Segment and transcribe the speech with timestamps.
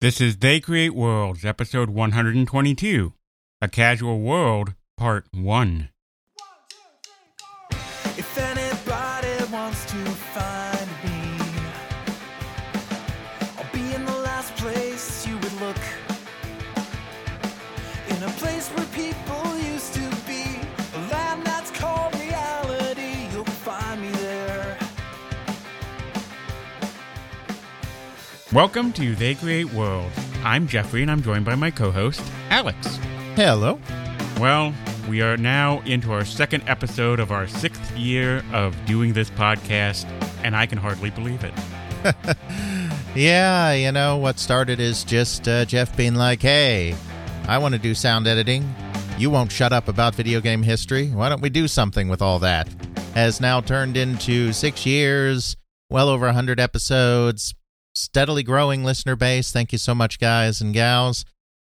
[0.00, 3.14] This is They Create Worlds, episode 122
[3.60, 5.88] A Casual World, part 1.
[28.58, 30.10] Welcome to They Create World.
[30.42, 32.98] I'm Jeffrey and I'm joined by my co host, Alex.
[33.36, 33.78] Hello.
[34.40, 34.74] Well,
[35.08, 40.06] we are now into our second episode of our sixth year of doing this podcast,
[40.42, 41.54] and I can hardly believe it.
[43.14, 46.96] Yeah, you know, what started is just uh, Jeff being like, hey,
[47.46, 48.74] I want to do sound editing.
[49.18, 51.10] You won't shut up about video game history.
[51.10, 52.68] Why don't we do something with all that?
[53.14, 55.56] Has now turned into six years,
[55.90, 57.54] well over 100 episodes,
[57.98, 59.52] steadily growing listener base.
[59.52, 61.24] Thank you so much, guys and gals.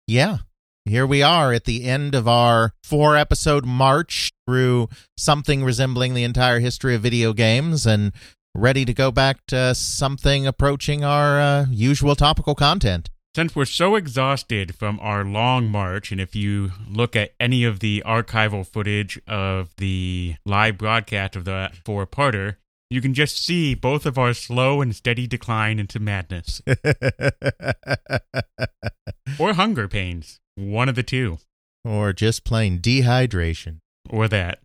[0.08, 0.40] Yeah,
[0.86, 6.24] here we are at the end of our four episode march through something resembling the
[6.24, 8.12] entire history of video games and
[8.54, 13.10] ready to go back to something approaching our uh, usual topical content.
[13.34, 17.80] Since we're so exhausted from our long march, and if you look at any of
[17.80, 22.58] the archival footage of the live broadcast of the four parter,
[22.92, 26.62] you can just see both of our slow and steady decline into madness
[29.40, 30.42] or hunger pains.
[30.56, 31.38] One of the two.
[31.86, 33.78] or just plain dehydration.
[34.10, 34.60] or that.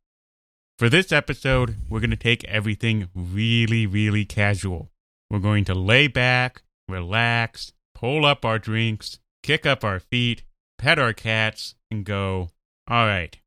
[0.76, 4.90] For this episode, we're going to take everything really, really casual.
[5.30, 10.42] We're going to lay back, relax, pull up our drinks, kick up our feet,
[10.78, 12.50] pet our cats, and go,
[12.88, 13.38] all right,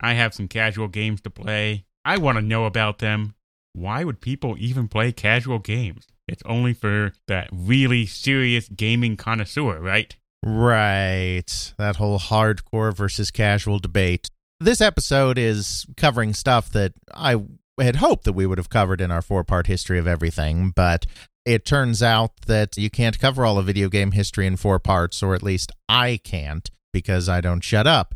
[0.00, 1.84] I have some casual games to play.
[2.04, 3.36] I want to know about them.
[3.74, 6.06] Why would people even play casual games?
[6.28, 10.16] It's only for that really serious gaming connoisseur, right?
[10.44, 11.74] Right.
[11.76, 14.30] That whole hardcore versus casual debate.
[14.60, 17.42] This episode is covering stuff that I
[17.80, 21.04] had hoped that we would have covered in our four part history of everything, but
[21.44, 25.22] it turns out that you can't cover all of video game history in four parts,
[25.22, 28.14] or at least I can't because I don't shut up.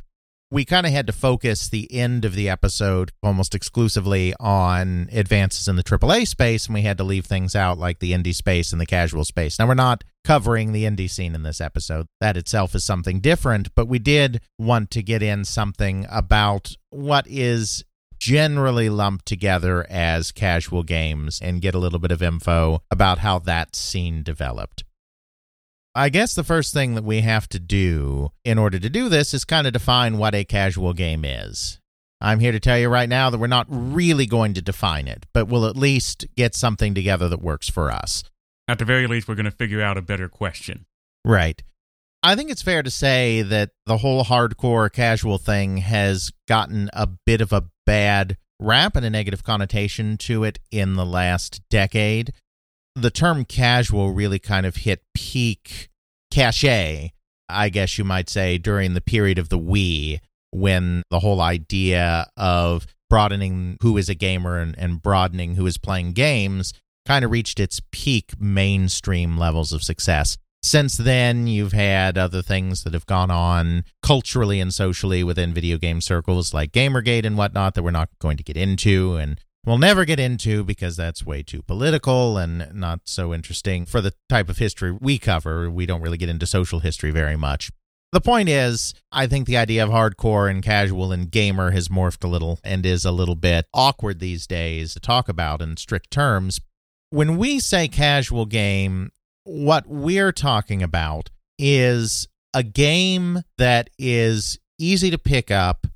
[0.50, 5.68] We kind of had to focus the end of the episode almost exclusively on advances
[5.68, 8.72] in the AAA space, and we had to leave things out like the indie space
[8.72, 9.58] and the casual space.
[9.58, 12.06] Now, we're not covering the indie scene in this episode.
[12.22, 17.26] That itself is something different, but we did want to get in something about what
[17.28, 17.84] is
[18.18, 23.38] generally lumped together as casual games and get a little bit of info about how
[23.38, 24.82] that scene developed.
[25.98, 29.34] I guess the first thing that we have to do in order to do this
[29.34, 31.80] is kind of define what a casual game is.
[32.20, 35.26] I'm here to tell you right now that we're not really going to define it,
[35.34, 38.22] but we'll at least get something together that works for us.
[38.68, 40.86] At the very least, we're going to figure out a better question.
[41.24, 41.60] Right.
[42.22, 47.08] I think it's fair to say that the whole hardcore casual thing has gotten a
[47.08, 52.34] bit of a bad rap and a negative connotation to it in the last decade.
[53.00, 55.88] The term casual really kind of hit peak
[56.32, 57.12] cachet,
[57.48, 60.18] I guess you might say, during the period of the Wii,
[60.50, 65.78] when the whole idea of broadening who is a gamer and, and broadening who is
[65.78, 66.74] playing games
[67.06, 70.36] kind of reached its peak mainstream levels of success.
[70.60, 75.78] Since then, you've had other things that have gone on culturally and socially within video
[75.78, 79.78] game circles, like Gamergate and whatnot, that we're not going to get into and we'll
[79.78, 84.48] never get into because that's way too political and not so interesting for the type
[84.48, 85.70] of history we cover.
[85.70, 87.70] We don't really get into social history very much.
[88.10, 92.24] The point is, I think the idea of hardcore and casual and gamer has morphed
[92.24, 96.10] a little and is a little bit awkward these days to talk about in strict
[96.10, 96.58] terms.
[97.10, 99.10] When we say casual game,
[99.44, 101.28] what we're talking about
[101.58, 105.86] is a game that is easy to pick up,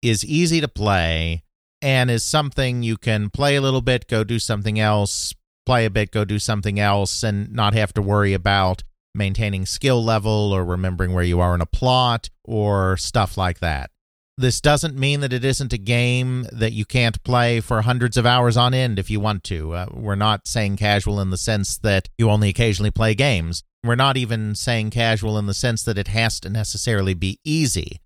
[0.00, 1.43] is easy to play,
[1.84, 5.34] and is something you can play a little bit, go do something else,
[5.66, 8.82] play a bit, go do something else, and not have to worry about
[9.14, 13.90] maintaining skill level or remembering where you are in a plot or stuff like that.
[14.38, 18.24] This doesn't mean that it isn't a game that you can't play for hundreds of
[18.24, 19.74] hours on end if you want to.
[19.74, 23.62] Uh, we're not saying casual in the sense that you only occasionally play games.
[23.84, 28.00] We're not even saying casual in the sense that it has to necessarily be easy.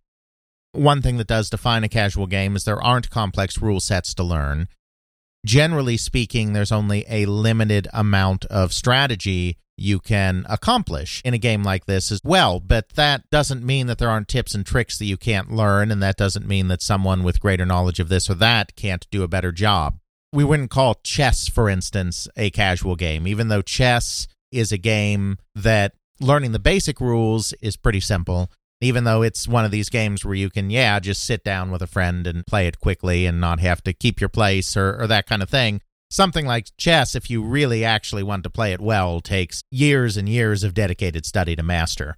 [0.72, 4.22] One thing that does define a casual game is there aren't complex rule sets to
[4.22, 4.68] learn.
[5.46, 11.62] Generally speaking, there's only a limited amount of strategy you can accomplish in a game
[11.62, 12.58] like this as well.
[12.60, 16.02] But that doesn't mean that there aren't tips and tricks that you can't learn, and
[16.02, 19.28] that doesn't mean that someone with greater knowledge of this or that can't do a
[19.28, 19.98] better job.
[20.32, 25.38] We wouldn't call chess, for instance, a casual game, even though chess is a game
[25.54, 28.50] that learning the basic rules is pretty simple.
[28.80, 31.82] Even though it's one of these games where you can, yeah, just sit down with
[31.82, 35.06] a friend and play it quickly and not have to keep your place or, or
[35.06, 35.80] that kind of thing.
[36.10, 40.28] Something like chess, if you really actually want to play it well, takes years and
[40.28, 42.16] years of dedicated study to master.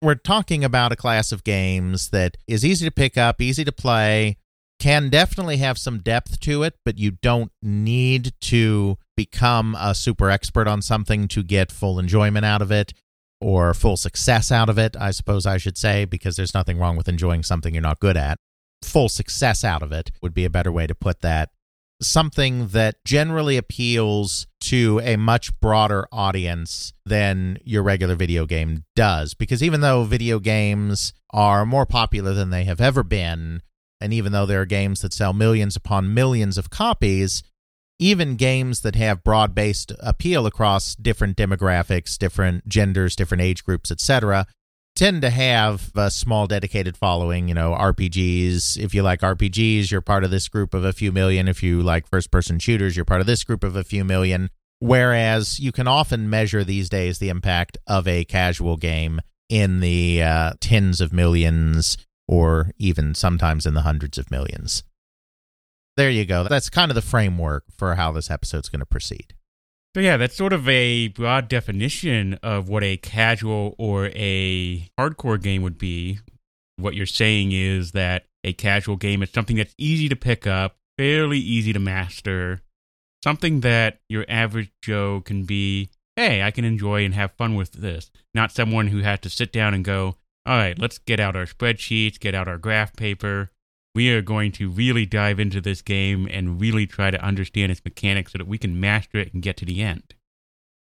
[0.00, 3.72] We're talking about a class of games that is easy to pick up, easy to
[3.72, 4.38] play,
[4.78, 10.30] can definitely have some depth to it, but you don't need to become a super
[10.30, 12.92] expert on something to get full enjoyment out of it
[13.40, 16.96] or full success out of it, I suppose I should say, because there's nothing wrong
[16.96, 18.38] with enjoying something you're not good at.
[18.82, 21.50] Full success out of it would be a better way to put that.
[22.00, 29.34] Something that generally appeals to a much broader audience than your regular video game does.
[29.34, 33.62] Because even though video games are more popular than they have ever been,
[34.00, 37.42] and even though there are games that sell millions upon millions of copies,
[37.98, 43.90] even games that have broad based appeal across different demographics, different genders, different age groups,
[43.90, 44.46] etc.,
[44.94, 47.48] tend to have a small dedicated following.
[47.48, 51.12] You know, RPGs, if you like RPGs, you're part of this group of a few
[51.12, 51.48] million.
[51.48, 54.50] If you like first person shooters, you're part of this group of a few million.
[54.80, 60.22] Whereas you can often measure these days the impact of a casual game in the
[60.22, 61.96] uh, tens of millions
[62.28, 64.84] or even sometimes in the hundreds of millions.
[65.98, 66.44] There you go.
[66.44, 69.34] That's kind of the framework for how this episode's going to proceed.
[69.96, 75.42] So yeah, that's sort of a broad definition of what a casual or a hardcore
[75.42, 76.20] game would be.
[76.76, 80.76] What you're saying is that a casual game is something that's easy to pick up,
[80.96, 82.60] fairly easy to master,
[83.24, 87.72] something that your average Joe can be, hey, I can enjoy and have fun with
[87.72, 88.12] this.
[88.34, 90.14] Not someone who has to sit down and go,
[90.46, 93.50] all right, let's get out our spreadsheets, get out our graph paper,
[93.94, 97.84] we are going to really dive into this game and really try to understand its
[97.84, 100.14] mechanics so that we can master it and get to the end.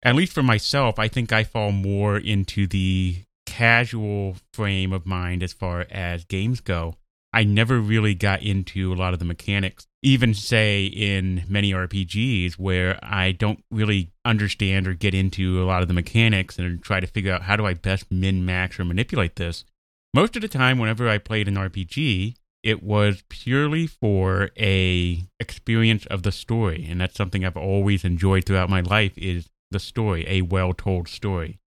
[0.04, 5.42] At least for myself, I think I fall more into the casual frame of mind
[5.42, 6.96] as far as games go.
[7.32, 12.54] I never really got into a lot of the mechanics, even say in many RPGs
[12.54, 17.00] where I don't really understand or get into a lot of the mechanics and try
[17.00, 19.64] to figure out how do I best min max or manipulate this.
[20.12, 26.06] Most of the time, whenever I played an RPG, it was purely for a experience
[26.06, 30.24] of the story and that's something i've always enjoyed throughout my life is the story
[30.28, 31.58] a well-told story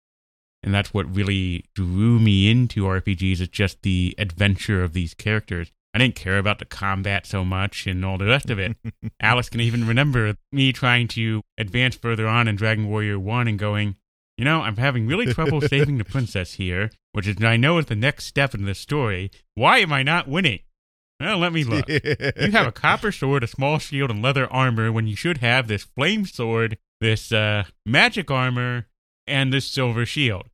[0.63, 5.71] and that's what really drew me into rpgs is just the adventure of these characters
[5.93, 8.75] i didn't care about the combat so much and all the rest of it
[9.19, 13.59] Alex can even remember me trying to advance further on in dragon warrior 1 and
[13.59, 13.95] going
[14.37, 17.85] you know, I'm having really trouble saving the princess here, which is I know is
[17.85, 19.31] the next step in the story.
[19.53, 20.59] Why am I not winning?
[21.19, 21.87] Well, let me look.
[21.87, 25.67] you have a copper sword, a small shield, and leather armor when you should have
[25.67, 28.87] this flame sword, this uh, magic armor,
[29.25, 30.49] and this silver shield.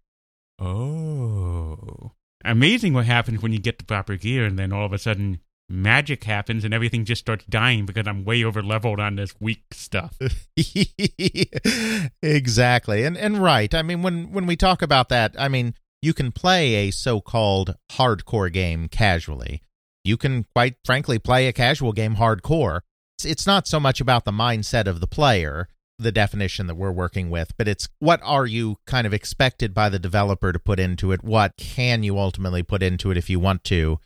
[0.59, 2.11] Oh.
[2.45, 5.39] Amazing what happens when you get the proper gear, and then all of a sudden
[5.71, 9.63] magic happens and everything just starts dying because I'm way over leveled on this weak
[9.71, 10.17] stuff.
[12.21, 13.03] exactly.
[13.03, 13.73] And and right.
[13.73, 17.75] I mean when when we talk about that, I mean you can play a so-called
[17.91, 19.61] hardcore game casually
[20.03, 22.81] you can quite frankly play a casual game hardcore.
[23.23, 25.67] It's, not so much about the mindset of the player,
[25.99, 29.89] the definition that we're working with, but it's what are you kind of expected by
[29.89, 31.23] the developer to put into it?
[31.23, 33.99] What can you ultimately put into it if you want to,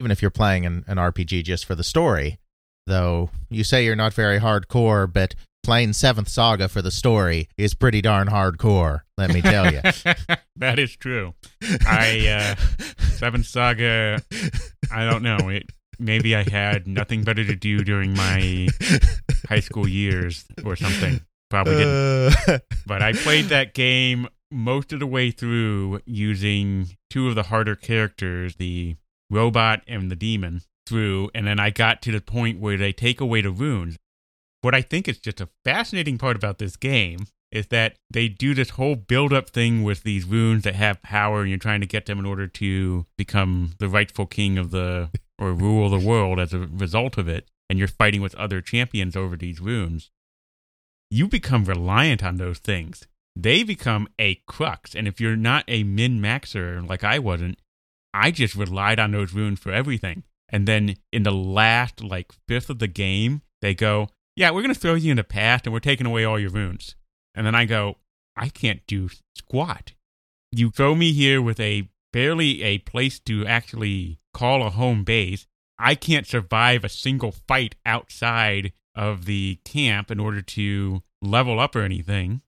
[0.00, 2.38] even if you're playing an, an RPG just for the story?
[2.88, 7.74] Though you say you're not very hardcore, but playing Seventh Saga for the story is
[7.74, 9.00] pretty darn hardcore.
[9.16, 9.80] Let me tell you.
[10.56, 11.34] that is true.
[11.86, 12.82] I uh,
[13.16, 14.22] Seventh Saga.
[14.90, 15.48] I don't know.
[15.48, 18.68] It, maybe I had nothing better to do during my
[19.48, 21.20] high school years or something.
[21.50, 22.48] Probably didn't.
[22.48, 22.58] Uh.
[22.86, 27.76] but I played that game most of the way through using two of the harder
[27.76, 28.96] characters, the
[29.30, 33.20] robot and the demon, through, and then I got to the point where they take
[33.20, 33.96] away the runes.
[34.62, 38.54] What I think is just a fascinating part about this game is that they do
[38.54, 41.86] this whole build up thing with these runes that have power and you're trying to
[41.86, 46.38] get them in order to become the rightful king of the or rule the world
[46.38, 50.10] as a result of it and you're fighting with other champions over these runes.
[51.10, 53.06] You become reliant on those things.
[53.36, 57.58] They become a crux and if you're not a min maxer like I wasn't
[58.14, 60.22] I just relied on those runes for everything.
[60.48, 64.74] And then in the last like fifth of the game they go yeah we're going
[64.74, 66.94] to throw you in the past and we're taking away all your runes
[67.34, 67.96] and then I go,
[68.36, 69.92] I can't do squat.
[70.50, 75.46] You throw me here with a barely a place to actually call a home base.
[75.78, 81.74] I can't survive a single fight outside of the camp in order to level up
[81.74, 82.42] or anything.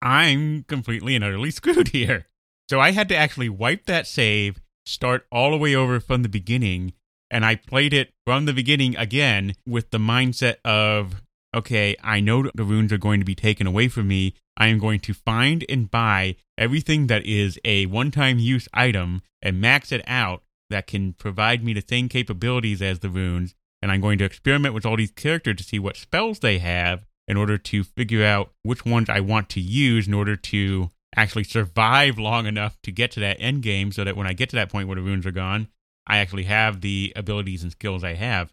[0.00, 2.26] I'm completely and utterly screwed here.
[2.68, 6.28] So I had to actually wipe that save, start all the way over from the
[6.28, 6.94] beginning,
[7.32, 11.22] and I played it from the beginning again with the mindset of
[11.54, 14.34] okay, I know the runes are going to be taken away from me.
[14.56, 19.22] I am going to find and buy everything that is a one time use item
[19.40, 23.54] and max it out that can provide me the same capabilities as the runes.
[23.80, 27.04] And I'm going to experiment with all these characters to see what spells they have
[27.26, 31.44] in order to figure out which ones I want to use in order to actually
[31.44, 34.56] survive long enough to get to that end game so that when I get to
[34.56, 35.68] that point where the runes are gone,
[36.06, 38.52] I actually have the abilities and skills I have.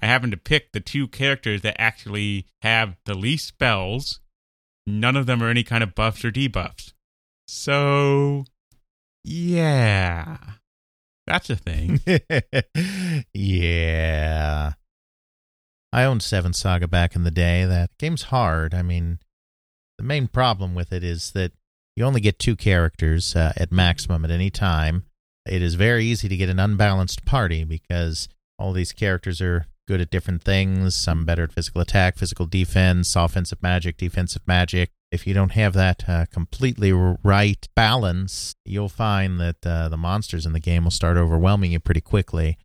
[0.00, 4.20] I happen to pick the two characters that actually have the least spells.
[4.86, 6.92] None of them are any kind of buffs or debuffs.
[7.46, 8.44] So,
[9.24, 10.38] yeah.
[11.26, 12.00] That's a thing.
[13.34, 14.72] yeah.
[15.92, 17.64] I owned Seventh Saga back in the day.
[17.64, 18.74] That game's hard.
[18.74, 19.18] I mean,
[19.98, 21.52] the main problem with it is that
[21.96, 25.04] you only get two characters uh, at maximum at any time.
[25.48, 28.28] It is very easy to get an unbalanced party because
[28.58, 30.94] all these characters are good at different things.
[30.94, 34.90] Some better at physical attack, physical defense, offensive magic, defensive magic.
[35.10, 40.44] If you don't have that uh, completely right balance, you'll find that uh, the monsters
[40.44, 42.58] in the game will start overwhelming you pretty quickly.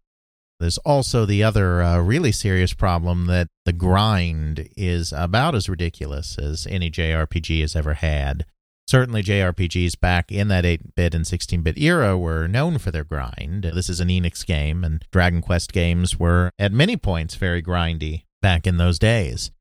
[0.59, 6.37] There's also the other uh, really serious problem that the grind is about as ridiculous
[6.37, 8.45] as any JRPG has ever had.
[8.87, 13.03] Certainly, JRPGs back in that 8 bit and 16 bit era were known for their
[13.03, 13.63] grind.
[13.73, 18.23] This is an Enix game, and Dragon Quest games were at many points very grindy
[18.41, 19.51] back in those days.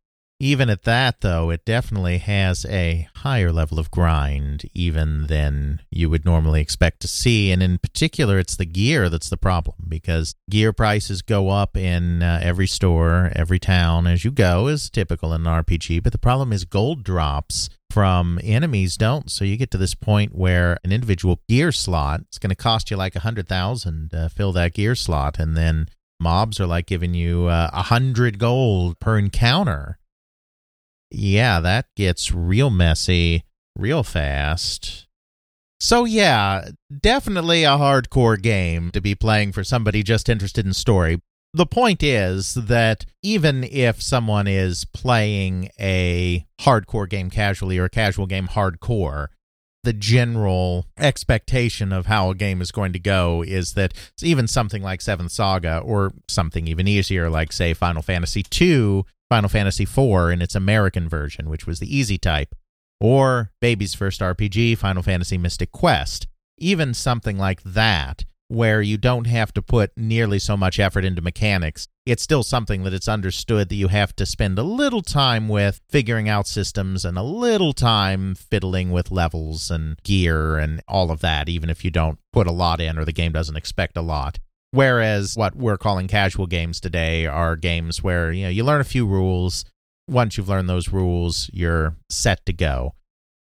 [0.43, 6.11] Even at that, though, it definitely has a higher level of grind even than you
[6.11, 7.53] would normally expect to see.
[7.53, 12.25] And in particular, it's the gear that's the problem because gear prices go up in
[12.25, 16.03] uh, every store, every town as you go, is typical in an RPG.
[16.03, 19.31] But the problem is gold drops from enemies don't.
[19.31, 22.91] So you get to this point where an individual gear slot is going to cost
[22.91, 26.87] you like a hundred thousand to fill that gear slot, and then mobs are like
[26.87, 29.99] giving you uh, a uh, hundred gold per encounter
[31.15, 33.45] yeah, that gets real messy
[33.77, 35.07] real fast.
[35.79, 36.69] So, yeah,
[37.01, 41.21] definitely a hardcore game to be playing for somebody just interested in story.
[41.55, 47.91] The point is that even if someone is playing a hardcore game casually or a
[47.91, 49.29] casual game hardcore,
[49.85, 53.93] the general expectation of how a game is going to go is that
[54.23, 59.49] even something like Seventh Saga or something even easier like say Final Fantasy II Final
[59.49, 62.55] Fantasy IV in its American version, which was the easy type,
[63.01, 66.27] or Baby's first RPG, Final Fantasy Mystic Quest.
[66.59, 71.23] Even something like that, where you don't have to put nearly so much effort into
[71.23, 75.49] mechanics, it's still something that it's understood that you have to spend a little time
[75.49, 81.11] with figuring out systems and a little time fiddling with levels and gear and all
[81.11, 83.97] of that, even if you don't put a lot in or the game doesn't expect
[83.97, 84.39] a lot.
[84.71, 88.85] Whereas what we're calling casual games today are games where you know you learn a
[88.85, 89.65] few rules.
[90.09, 92.95] Once you've learned those rules, you're set to go.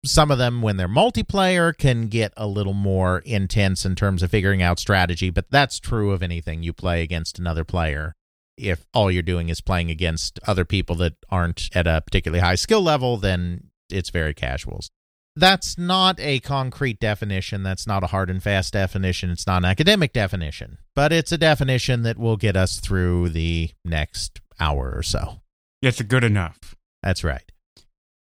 [0.06, 4.32] Some of them, when they're multiplayer, can get a little more intense in terms of
[4.32, 8.16] figuring out strategy, but that's true of anything you play against another player.
[8.58, 12.56] If all you're doing is playing against other people that aren't at a particularly high
[12.56, 14.90] skill level, then it's very casuals.
[15.36, 17.64] that's not a concrete definition.
[17.64, 19.30] That's not a hard and fast definition.
[19.30, 23.72] It's not an academic definition, but it's a definition that will get us through the
[23.86, 25.40] next hour or so.
[25.82, 26.76] It's good enough.
[27.02, 27.50] That's right.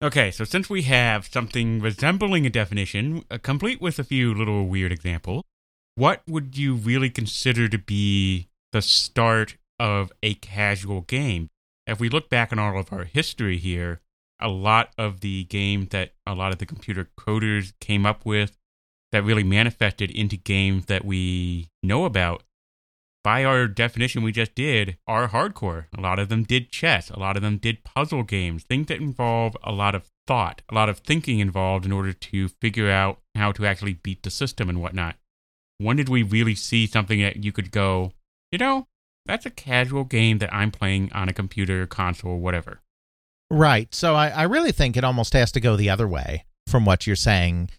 [0.03, 4.67] Okay, so since we have something resembling a definition, uh, complete with a few little
[4.67, 5.43] weird examples,
[5.95, 11.49] what would you really consider to be the start of a casual game?
[11.87, 14.00] If we look back on all of our history here,
[14.38, 18.59] a lot of the games that a lot of the computer coders came up with
[19.12, 22.43] that really manifested into games that we know about
[23.26, 25.87] by our definition we just did are hardcore.
[25.99, 29.00] A lot of them did chess, a lot of them did puzzle games, things that
[29.00, 33.18] involve a lot of thought, a lot of thinking involved in order to figure out
[33.35, 35.16] how to actually beat the system and whatnot.
[35.78, 38.12] When did we really see something that you could go,
[38.52, 38.87] you know,
[39.25, 42.78] that's a casual game that I'm playing on a computer, console, whatever?
[43.50, 43.92] Right.
[43.92, 47.09] So I, I really think it almost has to go the other way from what
[47.09, 47.71] you're saying.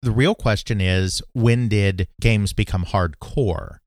[0.00, 3.80] The real question is when did games become hardcore?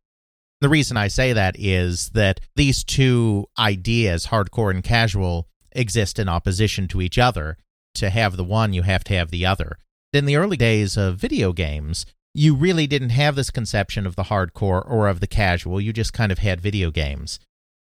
[0.59, 6.27] The reason I say that is that these two ideas, hardcore and casual, exist in
[6.27, 7.57] opposition to each other.
[7.95, 9.77] To have the one, you have to have the other.
[10.13, 14.25] In the early days of video games, you really didn't have this conception of the
[14.25, 15.81] hardcore or of the casual.
[15.81, 17.39] You just kind of had video games.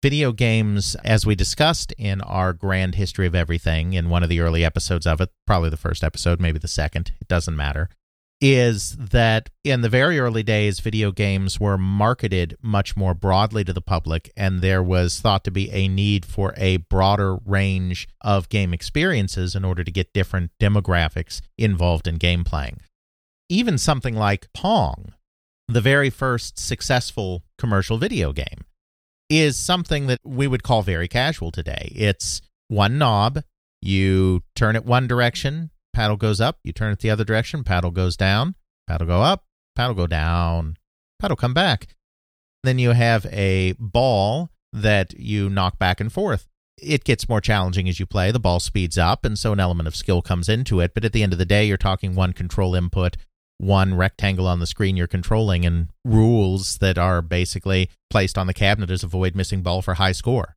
[0.01, 4.39] Video games, as we discussed in our grand history of everything in one of the
[4.39, 7.89] early episodes of it, probably the first episode, maybe the second, it doesn't matter,
[8.41, 13.73] is that in the very early days, video games were marketed much more broadly to
[13.73, 18.47] the public, and there was thought to be a need for a broader range of
[18.49, 22.79] game experiences in order to get different demographics involved in game playing.
[23.49, 25.13] Even something like Pong,
[25.67, 28.63] the very first successful commercial video game,
[29.29, 31.91] is something that we would call very casual today.
[31.93, 33.43] It's one knob,
[33.81, 37.91] you turn it one direction, paddle goes up, you turn it the other direction, paddle
[37.91, 38.55] goes down,
[38.87, 40.77] paddle go up, paddle go down,
[41.19, 41.87] paddle come back.
[42.63, 46.47] Then you have a ball that you knock back and forth.
[46.81, 48.31] It gets more challenging as you play.
[48.31, 50.93] The ball speeds up, and so an element of skill comes into it.
[50.93, 53.17] But at the end of the day, you're talking one control input
[53.59, 58.53] one rectangle on the screen you're controlling and rules that are basically placed on the
[58.53, 60.55] cabinet as avoid missing ball for high score.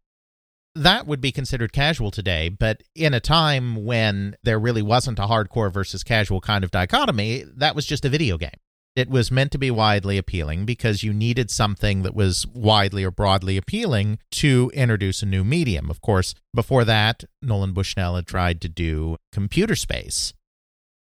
[0.74, 5.26] That would be considered casual today, but in a time when there really wasn't a
[5.26, 8.50] hardcore versus casual kind of dichotomy, that was just a video game.
[8.94, 13.10] It was meant to be widely appealing because you needed something that was widely or
[13.10, 15.90] broadly appealing to introduce a new medium.
[15.90, 20.34] Of course, before that, Nolan Bushnell had tried to do computer space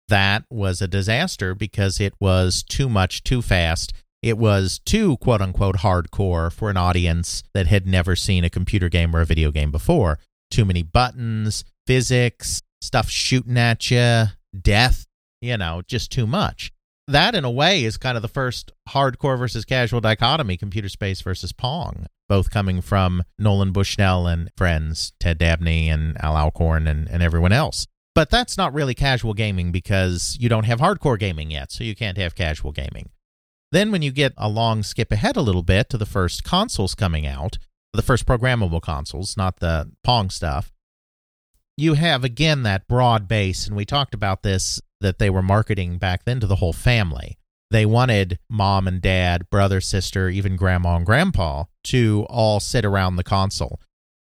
[0.09, 3.93] that was a disaster because it was too much too fast.
[4.21, 8.89] It was too quote unquote hardcore for an audience that had never seen a computer
[8.89, 10.19] game or a video game before.
[10.51, 14.25] Too many buttons, physics, stuff shooting at you,
[14.59, 15.05] death,
[15.41, 16.71] you know, just too much.
[17.07, 21.21] That, in a way, is kind of the first hardcore versus casual dichotomy computer space
[21.21, 27.09] versus Pong, both coming from Nolan Bushnell and friends, Ted Dabney and Al Alcorn and,
[27.09, 27.87] and everyone else.
[28.13, 31.95] But that's not really casual gaming because you don't have hardcore gaming yet, so you
[31.95, 33.09] can't have casual gaming.
[33.71, 36.95] Then, when you get a long skip ahead a little bit to the first consoles
[36.95, 37.57] coming out,
[37.93, 40.71] the first programmable consoles, not the Pong stuff,
[41.77, 43.67] you have again that broad base.
[43.67, 47.37] And we talked about this that they were marketing back then to the whole family.
[47.71, 53.15] They wanted mom and dad, brother, sister, even grandma and grandpa to all sit around
[53.15, 53.79] the console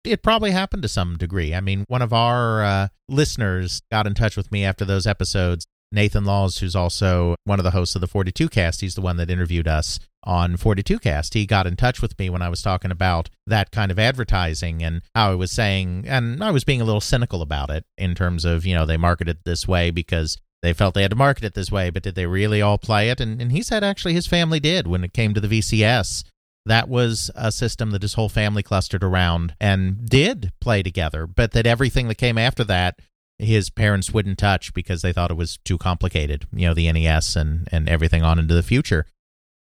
[0.06, 1.54] it probably happened to some degree.
[1.54, 5.66] I mean, one of our uh, listeners got in touch with me after those episodes.
[5.92, 9.16] Nathan Laws, who's also one of the hosts of the 42 cast, he's the one
[9.16, 11.34] that interviewed us on 42 cast.
[11.34, 14.82] He got in touch with me when I was talking about that kind of advertising
[14.82, 18.14] and how I was saying, and I was being a little cynical about it in
[18.14, 21.44] terms of, you know, they marketed this way because they felt they had to market
[21.44, 23.20] it this way, but did they really all play it?
[23.20, 26.24] And, and he said actually his family did when it came to the VCS
[26.66, 31.52] that was a system that his whole family clustered around and did play together, but
[31.52, 32.98] that everything that came after that,
[33.38, 37.36] his parents wouldn't touch because they thought it was too complicated, you know, the NES
[37.36, 39.06] and, and everything on into the future.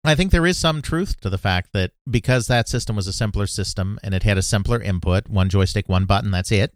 [0.04, 3.14] I think there is some truth to the fact that because that system was a
[3.14, 6.74] simpler system and it had a simpler input, one joystick, one button, that's it.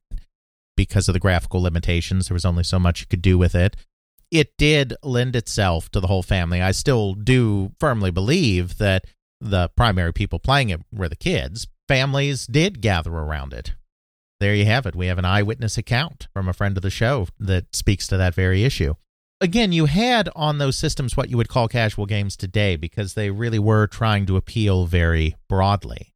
[0.75, 3.75] Because of the graphical limitations, there was only so much you could do with it.
[4.29, 6.61] It did lend itself to the whole family.
[6.61, 9.05] I still do firmly believe that
[9.39, 13.73] the primary people playing it were the kids, families did gather around it.
[14.43, 14.93] There you have it.
[14.93, 18.35] We have an eyewitness account from a friend of the show that speaks to that
[18.35, 18.95] very issue.
[19.39, 23.29] Again, you had on those systems what you would call casual games today because they
[23.29, 26.13] really were trying to appeal very broadly.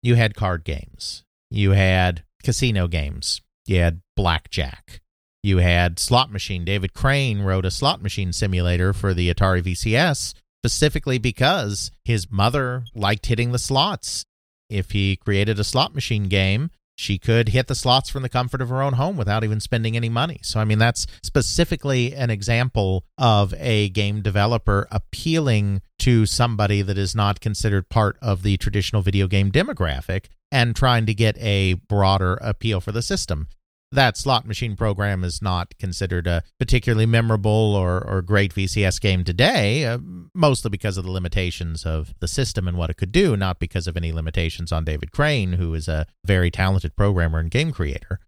[0.00, 5.00] You had card games, you had casino games, you had blackjack,
[5.42, 6.64] you had slot machine.
[6.64, 12.84] David Crane wrote a slot machine simulator for the Atari VCS specifically because his mother
[12.94, 14.24] liked hitting the slots.
[14.70, 18.60] If he created a slot machine game, she could hit the slots from the comfort
[18.62, 20.40] of her own home without even spending any money.
[20.42, 26.98] So, I mean, that's specifically an example of a game developer appealing to somebody that
[26.98, 31.74] is not considered part of the traditional video game demographic and trying to get a
[31.74, 33.48] broader appeal for the system
[33.92, 39.24] that slot machine program is not considered a particularly memorable or, or great VCS game
[39.24, 39.98] today, uh,
[40.34, 43.86] mostly because of the limitations of the system and what it could do, not because
[43.86, 48.20] of any limitations on David Crane, who is a very talented programmer and game creator.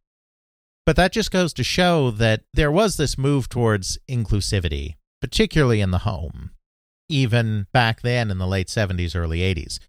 [0.86, 5.90] But that just goes to show that there was this move towards inclusivity, particularly in
[5.90, 6.52] the home,
[7.08, 9.80] even back then in the late 70s, early 80s.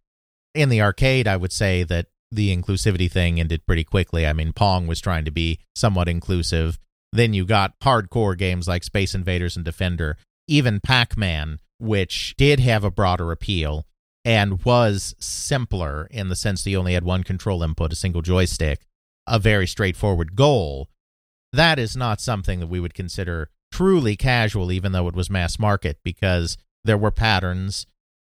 [0.53, 4.25] In the arcade, I would say that the inclusivity thing ended pretty quickly.
[4.27, 6.79] I mean, Pong was trying to be somewhat inclusive.
[7.11, 12.59] Then you got hardcore games like Space Invaders and Defender, even Pac Man, which did
[12.59, 13.85] have a broader appeal
[14.23, 18.21] and was simpler in the sense that you only had one control input, a single
[18.21, 18.81] joystick,
[19.25, 20.89] a very straightforward goal.
[21.51, 25.57] That is not something that we would consider truly casual, even though it was mass
[25.57, 27.87] market, because there were patterns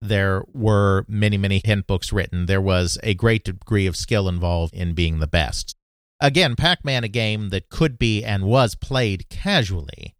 [0.05, 2.45] There were many, many hint books written.
[2.45, 5.77] There was a great degree of skill involved in being the best.
[6.21, 10.15] Again, Pac Man, a game that could be and was played casually,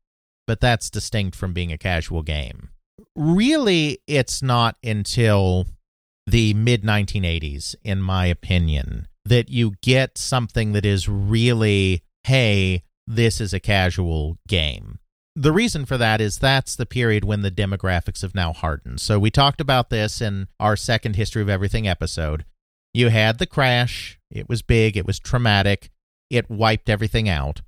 [0.47, 2.71] but that's distinct from being a casual game.
[3.15, 5.67] Really, it's not until
[6.27, 13.39] the mid 1980s, in my opinion, that you get something that is really, hey, this
[13.39, 14.99] is a casual game.
[15.37, 19.01] The reason for that is that's the period when the demographics have now hardened.
[19.01, 22.45] So we talked about this in our second History of Everything episode.
[22.93, 25.91] You had the crash, it was big, it was traumatic,
[26.31, 27.63] it wiped everything out.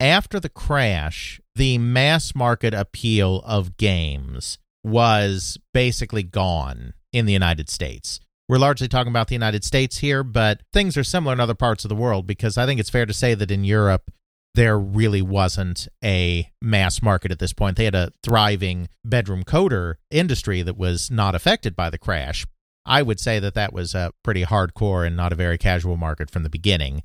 [0.00, 7.70] After the crash, the mass market appeal of games was basically gone in the United
[7.70, 8.18] States.
[8.48, 11.84] We're largely talking about the United States here, but things are similar in other parts
[11.84, 14.10] of the world because I think it's fair to say that in Europe,
[14.56, 17.76] there really wasn't a mass market at this point.
[17.76, 22.46] They had a thriving bedroom coder industry that was not affected by the crash.
[22.86, 26.30] I would say that that was a pretty hardcore and not a very casual market
[26.30, 27.02] from the beginning.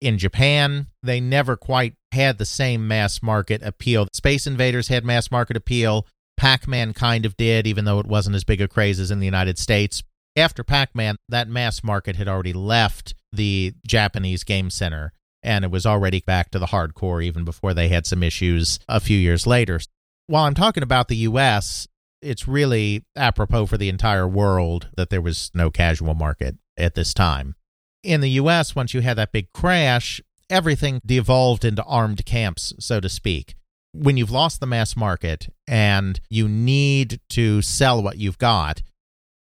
[0.00, 4.06] In Japan, they never quite had the same mass market appeal.
[4.12, 6.06] Space Invaders had mass market appeal.
[6.36, 9.18] Pac Man kind of did, even though it wasn't as big a craze as in
[9.18, 10.02] the United States.
[10.36, 15.12] After Pac Man, that mass market had already left the Japanese game center
[15.44, 18.98] and it was already back to the hardcore even before they had some issues a
[18.98, 19.78] few years later.
[20.26, 21.86] While I'm talking about the US,
[22.22, 27.12] it's really apropos for the entire world that there was no casual market at this
[27.12, 27.54] time.
[28.02, 33.00] In the US, once you had that big crash, everything devolved into armed camps, so
[33.00, 33.54] to speak.
[33.92, 38.82] When you've lost the mass market and you need to sell what you've got,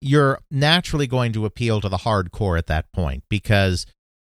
[0.00, 3.84] you're naturally going to appeal to the hardcore at that point because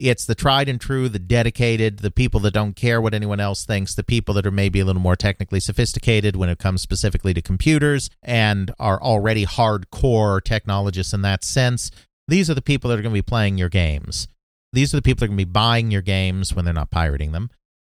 [0.02, 3.64] it's the tried and true, the dedicated, the people that don't care what anyone else
[3.64, 7.32] thinks, the people that are maybe a little more technically sophisticated when it comes specifically
[7.34, 11.90] to computers and are already hardcore technologists in that sense.
[12.26, 14.28] These are the people that are going to be playing your games.
[14.72, 16.90] These are the people that are going to be buying your games when they're not
[16.90, 17.50] pirating them.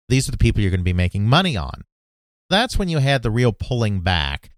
[0.09, 1.85] These are the people you're going to be making money on.
[2.49, 4.51] That's when you had the real pulling back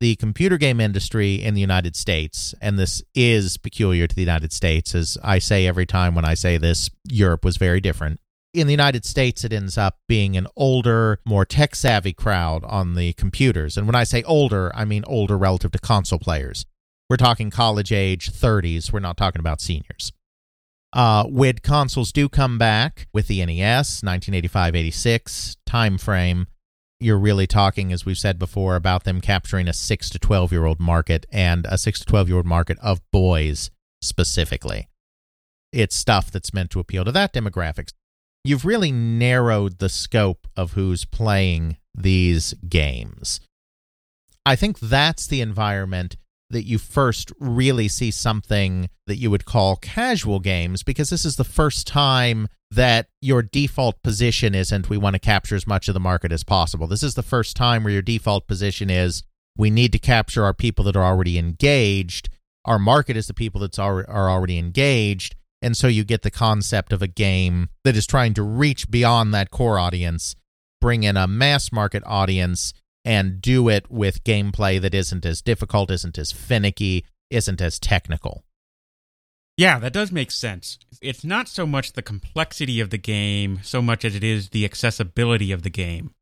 [0.00, 4.52] the computer game industry in the United States, and this is peculiar to the United
[4.52, 8.20] States, as I say every time when I say this, Europe was very different.
[8.52, 12.94] In the United States, it ends up being an older, more tech savvy crowd on
[12.94, 13.76] the computers.
[13.76, 16.66] And when I say older, I mean older relative to console players.
[17.10, 20.12] We're talking college age 30s, we're not talking about seniors.
[20.92, 26.46] Uh, when consoles do come back with the NES, 1985 86 time frame,
[27.04, 30.64] you're really talking, as we've said before, about them capturing a six to 12 year
[30.64, 34.88] old market and a six to 12 year old market of boys specifically.
[35.70, 37.92] It's stuff that's meant to appeal to that demographics.
[38.42, 43.40] You've really narrowed the scope of who's playing these games.
[44.46, 46.16] I think that's the environment
[46.50, 51.36] that you first really see something that you would call casual games because this is
[51.36, 55.94] the first time that your default position isn't we want to capture as much of
[55.94, 56.86] the market as possible.
[56.86, 59.22] This is the first time where your default position is
[59.56, 62.28] we need to capture our people that are already engaged.
[62.64, 65.36] Our market is the people that are already engaged.
[65.62, 69.32] And so you get the concept of a game that is trying to reach beyond
[69.32, 70.34] that core audience,
[70.80, 75.90] bring in a mass market audience, and do it with gameplay that isn't as difficult,
[75.90, 78.44] isn't as finicky, isn't as technical.
[79.56, 80.78] Yeah, that does make sense.
[81.00, 84.64] It's not so much the complexity of the game so much as it is the
[84.64, 86.12] accessibility of the game.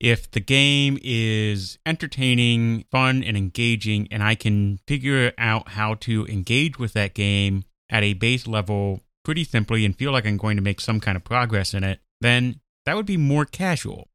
[0.00, 6.24] If the game is entertaining, fun, and engaging, and I can figure out how to
[6.26, 10.56] engage with that game at a base level pretty simply and feel like I'm going
[10.56, 14.08] to make some kind of progress in it, then that would be more casual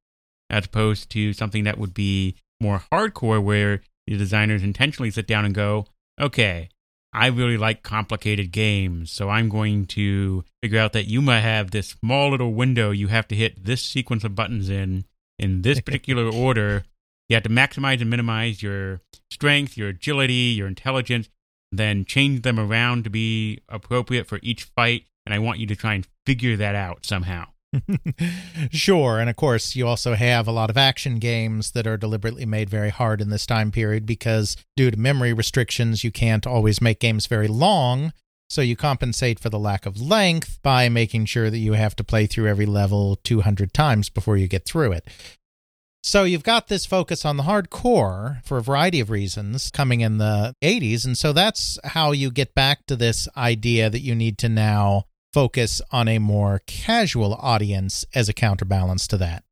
[0.53, 5.45] as opposed to something that would be more hardcore where the designers intentionally sit down
[5.45, 5.87] and go,
[6.21, 6.69] okay,
[7.11, 11.71] I really like complicated games, so I'm going to figure out that you might have
[11.71, 15.05] this small little window you have to hit this sequence of buttons in
[15.39, 16.83] in this particular order.
[17.29, 21.29] You have to maximize and minimize your strength, your agility, your intelligence,
[21.71, 25.05] then change them around to be appropriate for each fight.
[25.25, 27.52] And I want you to try and figure that out somehow.
[28.71, 29.19] sure.
[29.19, 32.69] And of course, you also have a lot of action games that are deliberately made
[32.69, 36.99] very hard in this time period because, due to memory restrictions, you can't always make
[36.99, 38.13] games very long.
[38.49, 42.03] So you compensate for the lack of length by making sure that you have to
[42.03, 45.07] play through every level 200 times before you get through it.
[46.03, 50.17] So you've got this focus on the hardcore for a variety of reasons coming in
[50.17, 51.05] the 80s.
[51.05, 55.05] And so that's how you get back to this idea that you need to now
[55.33, 59.43] focus on a more casual audience as a counterbalance to that.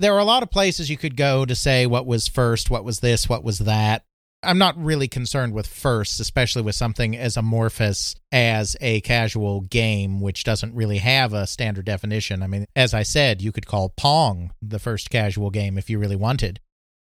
[0.00, 2.84] There are a lot of places you could go to say what was first, what
[2.84, 4.04] was this, what was that.
[4.42, 10.20] I'm not really concerned with first, especially with something as amorphous as a casual game,
[10.20, 12.42] which doesn't really have a standard definition.
[12.42, 15.98] I mean, as I said, you could call Pong the first casual game if you
[15.98, 16.60] really wanted.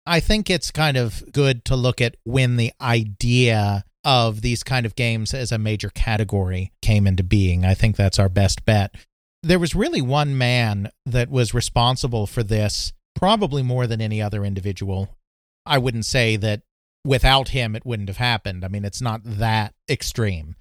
[0.06, 4.86] I think it's kind of good to look at when the idea of these kind
[4.86, 7.65] of games as a major category came into being.
[7.65, 8.96] I think that's our best bet.
[9.43, 14.46] There was really one man that was responsible for this, probably more than any other
[14.46, 15.17] individual.
[15.65, 16.62] I wouldn't say that
[17.04, 18.63] without him it wouldn't have happened.
[18.63, 20.56] I mean, it's not that extreme.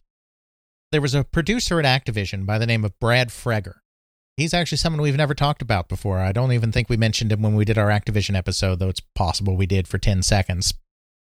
[0.91, 3.75] There was a producer at Activision by the name of Brad Fregger.
[4.37, 6.19] He's actually someone we've never talked about before.
[6.19, 9.03] I don't even think we mentioned him when we did our Activision episode, though it's
[9.15, 10.75] possible we did for 10 seconds.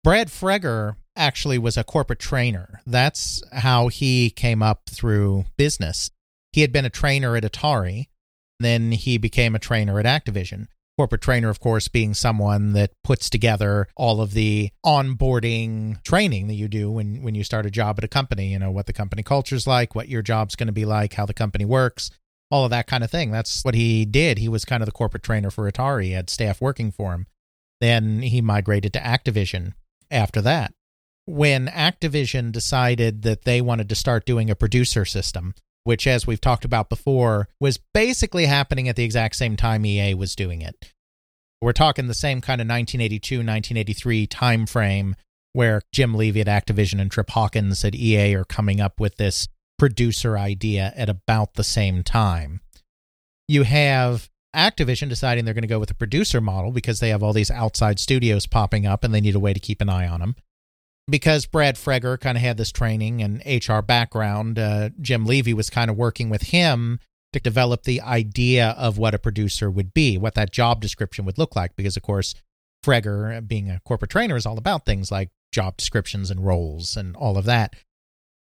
[0.01, 2.81] Brad Fregger actually was a corporate trainer.
[2.85, 6.11] That's how he came up through business.
[6.51, 8.07] He had been a trainer at Atari,
[8.59, 10.67] then he became a trainer at Activision.
[10.97, 16.53] Corporate trainer, of course, being someone that puts together all of the onboarding training that
[16.53, 18.93] you do when, when you start a job at a company, you know, what the
[18.93, 22.11] company culture's like, what your job's going to be like, how the company works,
[22.49, 23.29] all of that kind of thing.
[23.29, 24.37] That's what he did.
[24.37, 27.27] He was kind of the corporate trainer for Atari, he had staff working for him.
[27.81, 29.73] Then he migrated to Activision
[30.09, 30.73] after that.
[31.25, 36.41] When Activision decided that they wanted to start doing a producer system, which, as we've
[36.41, 40.91] talked about before, was basically happening at the exact same time EA was doing it.
[41.61, 45.15] We're talking the same kind of 1982, 1983 time frame
[45.53, 49.47] where Jim Levy at Activision and Trip Hawkins at EA are coming up with this
[49.79, 52.61] producer idea at about the same time.
[53.47, 57.23] You have Activision deciding they're going to go with a producer model because they have
[57.23, 60.07] all these outside studios popping up and they need a way to keep an eye
[60.07, 60.35] on them
[61.07, 65.69] because Brad Fregger kind of had this training and HR background, uh, Jim Levy was
[65.69, 66.99] kind of working with him
[67.33, 71.37] to develop the idea of what a producer would be, what that job description would
[71.37, 71.75] look like.
[71.75, 72.33] Because, of course,
[72.83, 77.15] Fregger, being a corporate trainer, is all about things like job descriptions and roles and
[77.15, 77.75] all of that.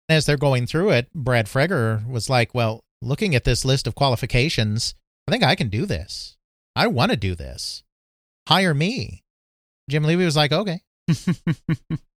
[0.10, 3.96] As they're going through it, Brad Fregger was like, Well, looking at this list of
[3.96, 4.94] qualifications,
[5.28, 6.38] I think I can do this.
[6.76, 7.84] I want to do this.
[8.48, 9.24] Hire me.
[9.90, 10.82] Jim Levy was like, Okay.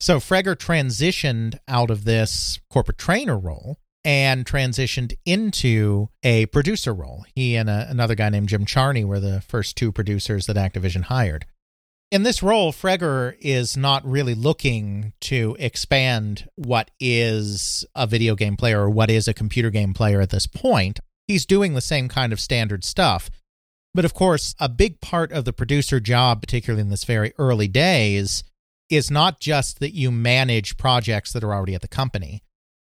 [0.00, 7.24] So Fregger transitioned out of this corporate trainer role and transitioned into a producer role.
[7.34, 11.04] He and a, another guy named Jim Charney were the first two producers that Activision
[11.04, 11.46] hired.
[12.12, 18.56] In this role, Fregger is not really looking to expand what is a video game
[18.56, 21.00] player or what is a computer game player at this point.
[21.26, 23.28] He's doing the same kind of standard stuff.
[23.92, 27.66] But of course, a big part of the producer job, particularly in this very early
[27.66, 28.44] days,
[28.90, 32.42] is not just that you manage projects that are already at the company.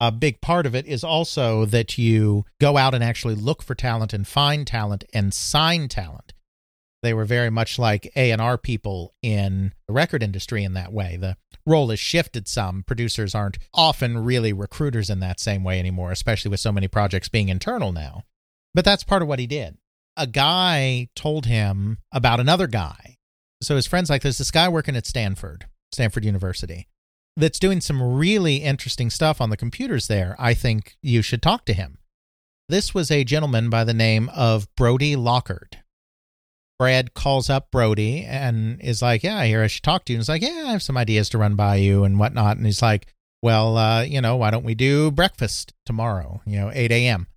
[0.00, 3.74] A big part of it is also that you go out and actually look for
[3.74, 6.32] talent and find talent and sign talent.
[7.02, 11.16] They were very much like A&R people in the record industry in that way.
[11.16, 12.84] The role has shifted some.
[12.84, 17.28] Producers aren't often really recruiters in that same way anymore, especially with so many projects
[17.28, 18.22] being internal now.
[18.74, 19.78] But that's part of what he did.
[20.16, 23.18] A guy told him about another guy.
[23.62, 26.88] So his friend's like, there's this guy working at Stanford Stanford University,
[27.36, 30.36] that's doing some really interesting stuff on the computers there.
[30.38, 31.98] I think you should talk to him.
[32.68, 35.78] This was a gentleman by the name of Brody Lockard.
[36.78, 40.16] Brad calls up Brody and is like, Yeah, I hear I should talk to you.
[40.16, 42.56] And he's like, Yeah, I have some ideas to run by you and whatnot.
[42.56, 43.06] And he's like,
[43.40, 47.28] Well, uh, you know, why don't we do breakfast tomorrow, you know, 8 a.m.?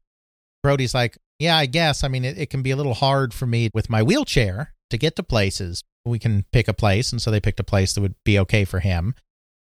[0.63, 2.04] Brody's like, Yeah, I guess.
[2.04, 4.98] I mean, it, it can be a little hard for me with my wheelchair to
[4.98, 7.12] get to places, we can pick a place.
[7.12, 9.15] And so they picked a place that would be okay for him.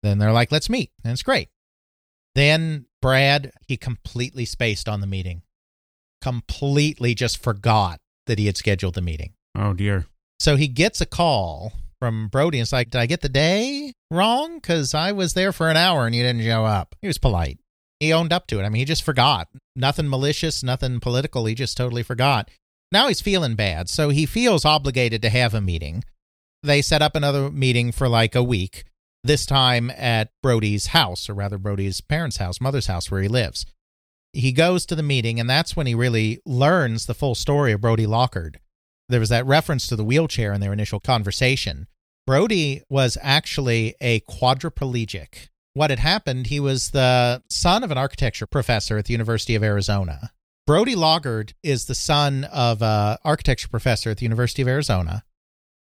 [0.03, 0.91] Then they're like, let's meet.
[1.03, 1.49] And it's great.
[2.35, 5.41] Then Brad, he completely spaced on the meeting,
[6.21, 9.33] completely just forgot that he had scheduled the meeting.
[9.57, 10.05] Oh, dear.
[10.39, 13.93] So he gets a call from Brody and it's like, Did I get the day
[14.09, 14.55] wrong?
[14.55, 16.95] Because I was there for an hour and you didn't show up.
[17.01, 17.59] He was polite.
[17.99, 18.63] He owned up to it.
[18.63, 19.49] I mean, he just forgot.
[19.75, 21.45] Nothing malicious, nothing political.
[21.45, 22.49] He just totally forgot.
[22.91, 23.89] Now he's feeling bad.
[23.89, 26.03] So he feels obligated to have a meeting
[26.63, 28.85] they set up another meeting for like a week,
[29.23, 33.65] this time at Brody's house, or rather, Brody's parents' house, mother's house, where he lives.
[34.33, 37.81] He goes to the meeting, and that's when he really learns the full story of
[37.81, 38.59] Brody Lockard.
[39.07, 41.87] There was that reference to the wheelchair in their initial conversation.
[42.27, 45.47] Brody was actually a quadriplegic.
[45.73, 49.63] What had happened, he was the son of an architecture professor at the University of
[49.63, 50.31] Arizona.
[50.67, 55.23] Brody Lockard is the son of an architecture professor at the University of Arizona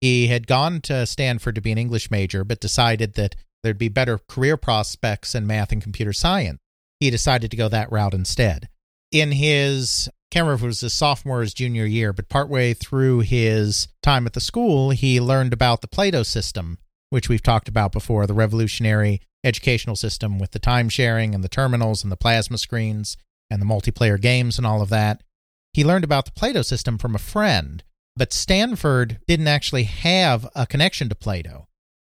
[0.03, 3.87] he had gone to Stanford to be an English major, but decided that there'd be
[3.87, 6.59] better career prospects in math and computer science.
[6.99, 8.67] He decided to go that route instead.
[9.13, 12.73] In his, can't remember if it was his sophomore or his junior year, but partway
[12.73, 17.69] through his time at the school, he learned about the Plato system, which we've talked
[17.69, 22.17] about before, the revolutionary educational system with the time sharing and the terminals and the
[22.17, 23.15] plasma screens
[23.49, 25.23] and the multiplayer games and all of that.
[25.71, 27.85] He learned about the Plato system from a friend,
[28.15, 31.67] but Stanford didn't actually have a connection to Plato.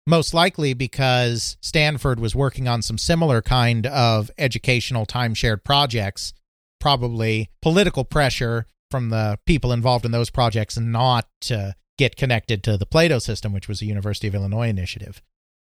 [0.06, 6.32] Most likely because Stanford was working on some similar kind of educational time shared projects,
[6.80, 12.76] probably political pressure from the people involved in those projects not to get connected to
[12.76, 15.22] the Plato system, which was a University of Illinois initiative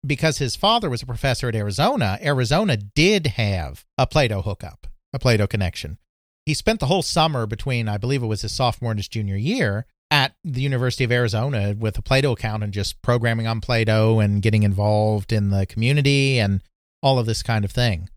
[0.06, 5.18] because his father was a professor at Arizona, Arizona did have a Plato hookup, a
[5.18, 5.98] Plato connection.
[6.44, 9.36] He spent the whole summer between, I believe it was his sophomore and his junior
[9.36, 14.20] year, at the University of Arizona with a Plato account and just programming on Plato
[14.20, 16.60] and getting involved in the community and
[17.02, 18.10] all of this kind of thing.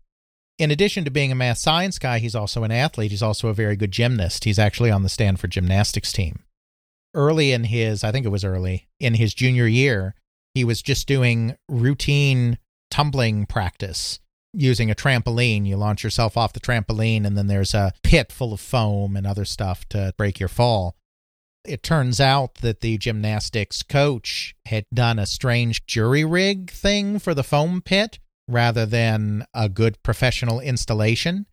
[0.58, 3.12] In addition to being a math science guy, he's also an athlete.
[3.12, 4.44] He's also a very good gymnast.
[4.44, 6.40] He's actually on the Stanford gymnastics team.
[7.14, 10.14] Early in his, I think it was early, in his junior year,
[10.54, 12.58] he was just doing routine
[12.90, 14.20] tumbling practice
[14.52, 15.66] using a trampoline.
[15.66, 19.26] You launch yourself off the trampoline, and then there's a pit full of foam and
[19.26, 20.94] other stuff to break your fall.
[21.66, 27.34] It turns out that the gymnastics coach had done a strange jury rig thing for
[27.34, 31.46] the foam pit rather than a good professional installation.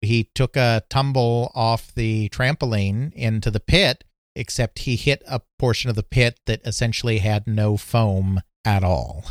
[0.00, 4.04] He took a tumble off the trampoline into the pit,
[4.34, 9.26] except he hit a portion of the pit that essentially had no foam at all.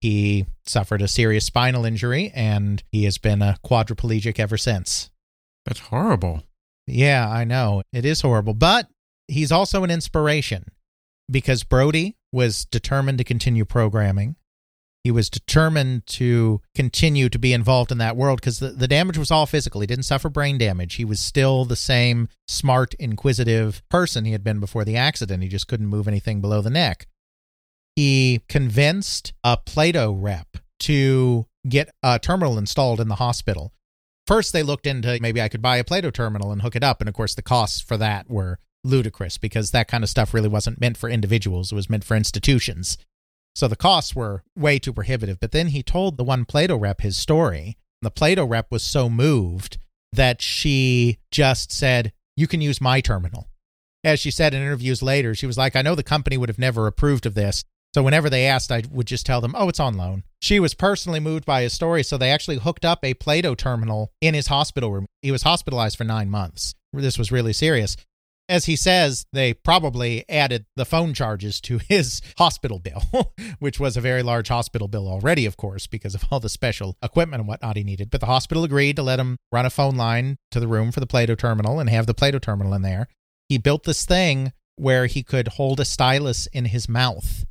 [0.00, 5.10] He suffered a serious spinal injury and he has been a quadriplegic ever since.
[5.64, 6.44] That's horrible.
[6.88, 7.82] Yeah, I know.
[7.92, 8.54] It is horrible.
[8.54, 8.88] But
[9.28, 10.64] he's also an inspiration
[11.30, 14.36] because Brodie was determined to continue programming.
[15.04, 19.16] He was determined to continue to be involved in that world because the, the damage
[19.16, 19.80] was all physical.
[19.80, 20.96] He didn't suffer brain damage.
[20.96, 25.42] He was still the same smart, inquisitive person he had been before the accident.
[25.42, 27.06] He just couldn't move anything below the neck.
[27.96, 33.72] He convinced a Plato rep to get a terminal installed in the hospital.
[34.28, 37.00] First, they looked into maybe I could buy a Plato terminal and hook it up.
[37.00, 40.50] And of course, the costs for that were ludicrous because that kind of stuff really
[40.50, 42.98] wasn't meant for individuals, it was meant for institutions.
[43.54, 45.40] So the costs were way too prohibitive.
[45.40, 47.78] But then he told the one Plato rep his story.
[48.02, 49.78] The Plato rep was so moved
[50.12, 53.48] that she just said, You can use my terminal.
[54.04, 56.58] As she said in interviews later, she was like, I know the company would have
[56.58, 57.64] never approved of this.
[57.98, 60.22] So whenever they asked, I would just tell them, Oh, it's on loan.
[60.40, 62.04] She was personally moved by his story.
[62.04, 65.06] So they actually hooked up a Plato terminal in his hospital room.
[65.20, 66.76] He was hospitalized for nine months.
[66.92, 67.96] This was really serious
[68.48, 73.02] as he says, they probably added the phone charges to his hospital bill,
[73.58, 76.96] which was a very large hospital bill already, of course, because of all the special
[77.02, 78.10] equipment and whatnot he needed.
[78.10, 81.00] But the hospital agreed to let him run a phone line to the room for
[81.00, 83.08] the Plato terminal and have the Plato terminal in there.
[83.48, 87.44] He built this thing where he could hold a stylus in his mouth.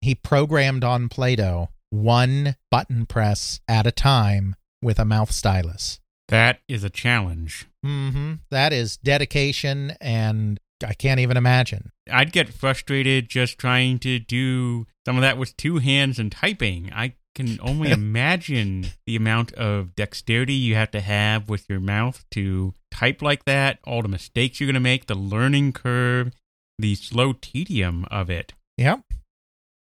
[0.00, 6.00] He programmed on Plato one button press at a time with a mouth stylus.
[6.28, 7.66] That is a challenge.
[7.84, 8.34] Mm-hmm.
[8.50, 11.90] That is dedication, and I can't even imagine.
[12.10, 16.90] I'd get frustrated just trying to do some of that with two hands and typing.
[16.92, 22.24] I can only imagine the amount of dexterity you have to have with your mouth
[22.32, 26.34] to type like that, all the mistakes you're going to make, the learning curve,
[26.78, 28.52] the slow tedium of it.
[28.76, 29.00] Yep.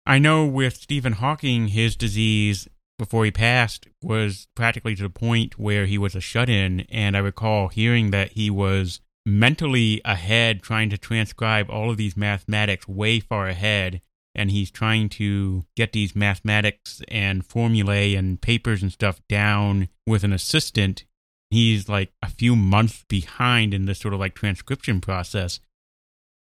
[0.06, 5.58] I know with Stephen Hawking, his disease before he passed was practically to the point
[5.58, 6.86] where he was a shut in.
[6.90, 12.16] And I recall hearing that he was mentally ahead, trying to transcribe all of these
[12.16, 14.00] mathematics way far ahead.
[14.32, 20.22] And he's trying to get these mathematics and formulae and papers and stuff down with
[20.22, 21.04] an assistant.
[21.50, 25.58] He's like a few months behind in this sort of like transcription process.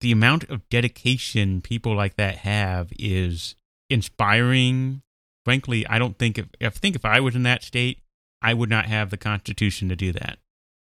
[0.01, 3.55] The amount of dedication people like that have is
[3.89, 5.01] inspiring
[5.43, 7.99] frankly, I don't think if I think if I was in that state,
[8.41, 10.39] I would not have the constitution to do that.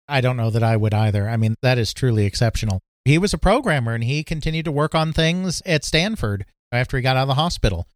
[0.07, 1.29] I don't know that I would either.
[1.29, 2.79] I mean, that is truly exceptional.
[3.05, 7.03] He was a programmer and he continued to work on things at Stanford after he
[7.03, 7.87] got out of the hospital.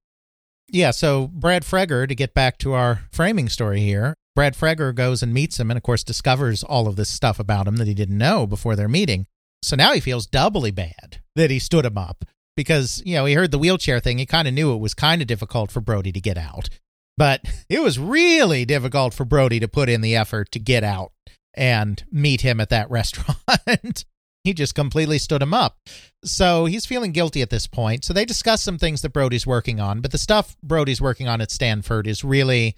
[0.70, 5.24] Yeah, so Brad Fregger, to get back to our framing story here, Brad Fregger goes
[5.24, 7.94] and meets him and, of course, discovers all of this stuff about him that he
[7.94, 9.28] didn't know before their meeting.
[9.64, 13.34] So now he feels doubly bad that he stood him up because, you know, he
[13.34, 14.18] heard the wheelchair thing.
[14.18, 16.70] He kind of knew it was kind of difficult for Brodie to get out.
[17.18, 21.12] But it was really difficult for Brodie to put in the effort to get out
[21.54, 24.06] and meet him at that restaurant.
[24.44, 25.78] he just completely stood him up.
[26.24, 28.06] So he's feeling guilty at this point.
[28.06, 31.42] So they discuss some things that Brodie's working on, but the stuff Brodie's working on
[31.42, 32.76] at Stanford is really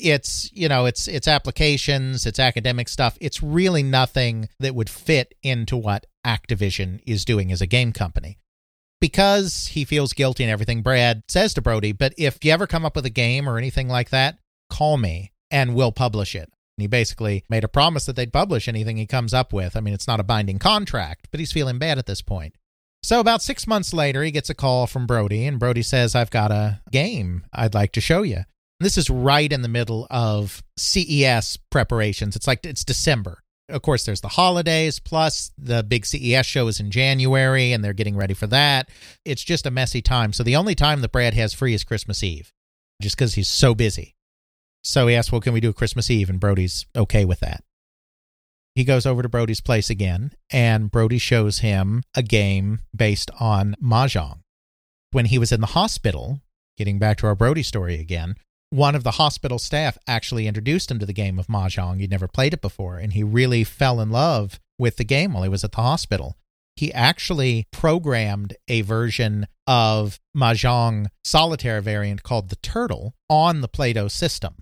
[0.00, 5.34] it's you know it's it's applications it's academic stuff it's really nothing that would fit
[5.42, 8.38] into what activision is doing as a game company
[9.00, 12.84] Because he feels guilty and everything, Brad says to Brodie, But if you ever come
[12.84, 14.38] up with a game or anything like that,
[14.68, 16.50] call me and we'll publish it.
[16.76, 19.74] And he basically made a promise that they'd publish anything he comes up with.
[19.74, 22.54] I mean, it's not a binding contract, but he's feeling bad at this point.
[23.02, 26.30] So, about six months later, he gets a call from Brodie, and Brodie says, I've
[26.30, 28.44] got a game I'd like to show you.
[28.80, 32.34] This is right in the middle of CES preparations.
[32.34, 33.42] It's like it's December.
[33.68, 37.92] Of course, there's the holidays, plus the big CES show is in January, and they're
[37.92, 38.88] getting ready for that.
[39.24, 40.32] It's just a messy time.
[40.32, 42.52] So, the only time that Brad has free is Christmas Eve,
[43.00, 44.16] just because he's so busy.
[44.82, 46.30] So, he asks, Well, can we do Christmas Eve?
[46.30, 47.62] And Brodie's okay with that.
[48.74, 53.76] He goes over to Brodie's place again, and Brodie shows him a game based on
[53.82, 54.40] Mahjong.
[55.12, 56.40] When he was in the hospital,
[56.78, 58.36] getting back to our Brodie story again,
[58.70, 62.00] one of the hospital staff actually introduced him to the game of Mahjong.
[62.00, 65.42] He'd never played it before, and he really fell in love with the game while
[65.42, 66.36] he was at the hospital.
[66.76, 74.08] He actually programmed a version of Mahjong solitaire variant called the Turtle on the Plato
[74.08, 74.54] system.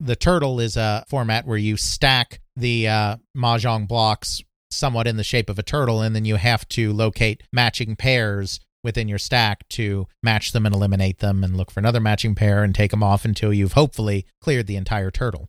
[0.00, 5.24] The Turtle is a format where you stack the uh, Mahjong blocks somewhat in the
[5.24, 9.68] shape of a turtle, and then you have to locate matching pairs within your stack
[9.68, 13.02] to match them and eliminate them and look for another matching pair and take them
[13.02, 15.48] off until you've hopefully cleared the entire turtle.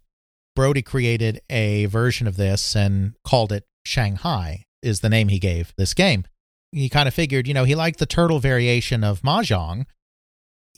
[0.55, 5.73] Brodie created a version of this and called it Shanghai, is the name he gave
[5.77, 6.25] this game.
[6.71, 9.86] He kind of figured, you know, he liked the turtle variation of Mahjong.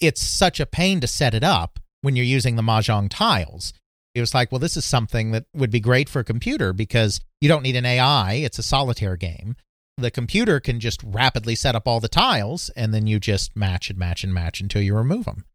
[0.01, 3.73] It's such a pain to set it up when you're using the Mahjong tiles.
[4.13, 7.19] It was like, well, this is something that would be great for a computer because
[7.41, 8.33] you don't need an AI.
[8.35, 9.55] It's a solitaire game
[9.97, 13.89] the computer can just rapidly set up all the tiles and then you just match
[13.89, 15.45] and match and match until you remove them.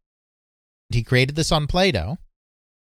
[0.89, 2.17] He created this on Plato.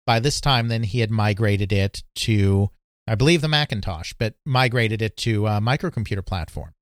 [0.07, 2.70] By this time, then he had migrated it to,
[3.07, 6.74] I believe, the Macintosh, but migrated it to a microcomputer platform.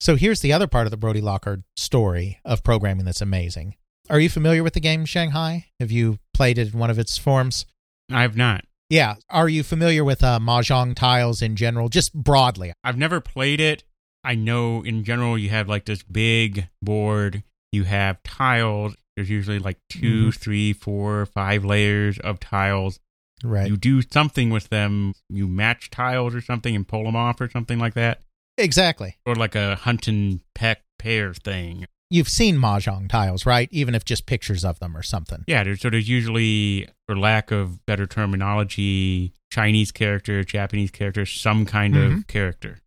[0.00, 3.76] So here's the other part of the Brodie Lockard story of programming that's amazing.
[4.08, 5.66] Are you familiar with the game Shanghai?
[5.80, 7.66] Have you played it in one of its forms?
[8.10, 8.64] I've not.
[8.88, 9.16] Yeah.
[9.28, 12.72] Are you familiar with uh, Mahjong tiles in general, just broadly?
[12.84, 13.82] I've never played it.
[14.26, 18.94] I know in general you have like this big board, you have tiles.
[19.16, 20.34] There's usually like 2 Mhm.
[20.36, 22.98] three, four, five layers of tiles.
[23.44, 23.68] Right.
[23.68, 25.12] You do something with them.
[25.30, 28.20] You match tiles or something and pull them off or something like that.
[28.58, 29.16] exactly.
[29.26, 31.84] Or like a hunt and peck pair thing.
[32.08, 33.68] You've seen Mahjong tiles, right?
[33.70, 35.44] Even if just pictures of them or something.
[35.46, 41.66] Yeah, there's, so there's usually, for lack of better terminology, Chinese character, Japanese character, some
[41.66, 42.16] kind Mhm.
[42.20, 42.78] of character.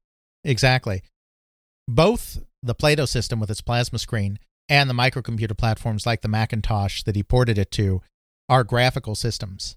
[0.44, 1.04] Exactly.
[1.90, 4.38] Both the Plato system with its plasma screen
[4.70, 8.04] and the microcomputer platforms like the Macintosh that he ported it to
[8.48, 9.76] are graphical systems.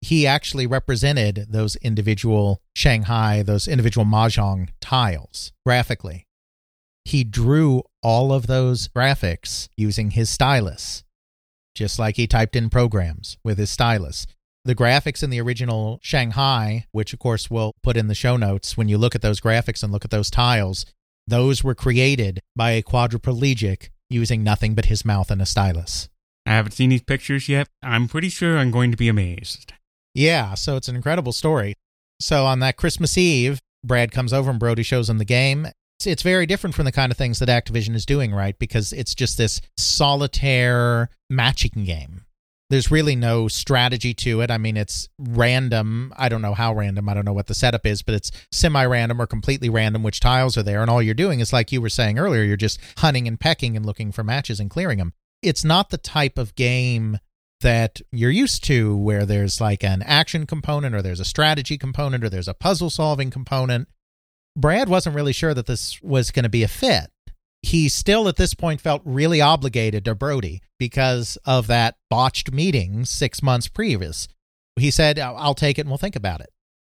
[0.00, 6.28] He actually represented those individual Shanghai, those individual Mahjong tiles graphically.
[7.04, 11.02] He drew all of those graphics using his stylus,
[11.74, 14.24] just like he typed in programs with his stylus
[14.68, 18.76] the graphics in the original Shanghai, which of course we'll put in the show notes,
[18.76, 20.84] when you look at those graphics and look at those tiles,
[21.28, 26.08] those were created by a quadriplegic using nothing but his mouth and a stylus.
[26.46, 27.68] I haven't seen these pictures yet.
[27.82, 29.74] I'm pretty sure I'm going to be amazed.
[30.14, 31.74] Yeah, so it's an incredible story.
[32.20, 35.66] So on that Christmas Eve, Brad comes over and Brodie shows him the game.
[35.98, 38.58] It's, it's very different from the kind of things that Activision is doing, right?
[38.58, 42.22] Because it's just this solitaire matching game.
[42.70, 44.50] There's really no strategy to it.
[44.50, 46.12] I mean, it's random.
[46.16, 47.08] I don't know how random.
[47.08, 50.20] I don't know what the setup is, but it's semi random or completely random which
[50.20, 50.82] tiles are there.
[50.82, 53.76] And all you're doing is, like you were saying earlier, you're just hunting and pecking
[53.76, 55.14] and looking for matches and clearing them.
[55.42, 57.18] It's not the type of game
[57.60, 62.22] that you're used to where there's like an action component or there's a strategy component
[62.22, 63.88] or there's a puzzle solving component.
[64.56, 67.10] Brad wasn't really sure that this was going to be a fit.
[67.62, 73.04] He still at this point felt really obligated to Brodie because of that botched meeting
[73.04, 74.28] six months previous.
[74.76, 76.50] He said, "I'll take it and we'll think about it.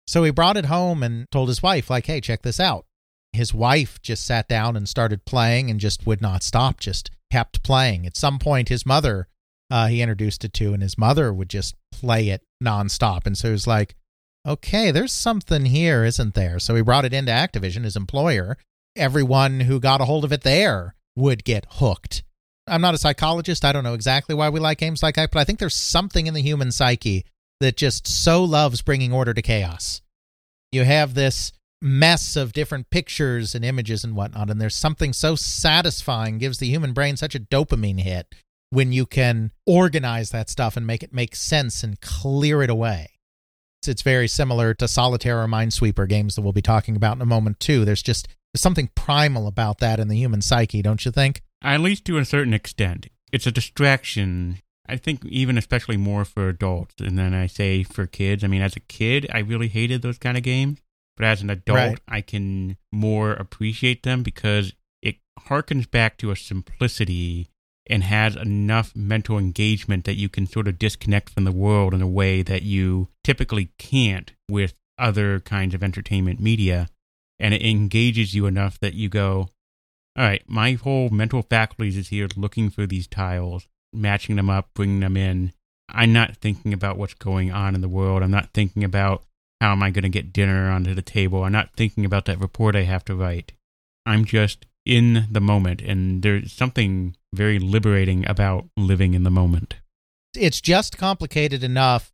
[0.06, 2.86] So he brought it home and told his wife, like, hey, check this out.
[3.32, 7.62] His wife just sat down and started playing and just would not stop, just kept
[7.62, 8.06] playing.
[8.06, 9.28] At some point, his mother,
[9.70, 13.26] uh, he introduced it to, and his mother would just play it nonstop.
[13.26, 13.96] And so he was like,
[14.46, 16.58] okay, there's something here, isn't there?
[16.58, 18.56] So he brought it into Activision, his employer.
[18.96, 22.22] Everyone who got a hold of it there would get hooked.
[22.66, 23.64] I'm not a psychologist.
[23.64, 26.26] I don't know exactly why we like games like that, but I think there's something
[26.26, 27.24] in the human psyche
[27.60, 30.00] that just so loves bringing order to chaos.
[30.72, 35.34] You have this mess of different pictures and images and whatnot, and there's something so
[35.34, 38.34] satisfying, gives the human brain such a dopamine hit
[38.70, 43.13] when you can organize that stuff and make it make sense and clear it away.
[43.88, 47.26] It's very similar to solitaire or minesweeper games that we'll be talking about in a
[47.26, 47.84] moment too.
[47.84, 51.42] There's just there's something primal about that in the human psyche, don't you think?
[51.62, 53.06] At least to a certain extent.
[53.32, 54.58] It's a distraction.
[54.88, 56.94] I think even especially more for adults.
[57.00, 58.44] And then I say for kids.
[58.44, 60.78] I mean, as a kid, I really hated those kind of games.
[61.16, 61.98] But as an adult, Right.
[62.08, 65.16] I can more appreciate them because it
[65.48, 67.48] harkens back to a simplicity
[67.86, 72.00] and has enough mental engagement that you can sort of disconnect from the world in
[72.00, 76.88] a way that you typically can't with other kinds of entertainment media.
[77.38, 79.48] And it engages you enough that you go,
[80.16, 84.68] all right, my whole mental faculties is here looking for these tiles, matching them up,
[84.74, 85.52] bringing them in.
[85.88, 88.22] I'm not thinking about what's going on in the world.
[88.22, 89.24] I'm not thinking about
[89.60, 91.44] how am I going to get dinner onto the table.
[91.44, 93.52] I'm not thinking about that report I have to write.
[94.06, 99.76] I'm just in the moment, and there's something very liberating about living in the moment.
[100.34, 102.12] It's just complicated enough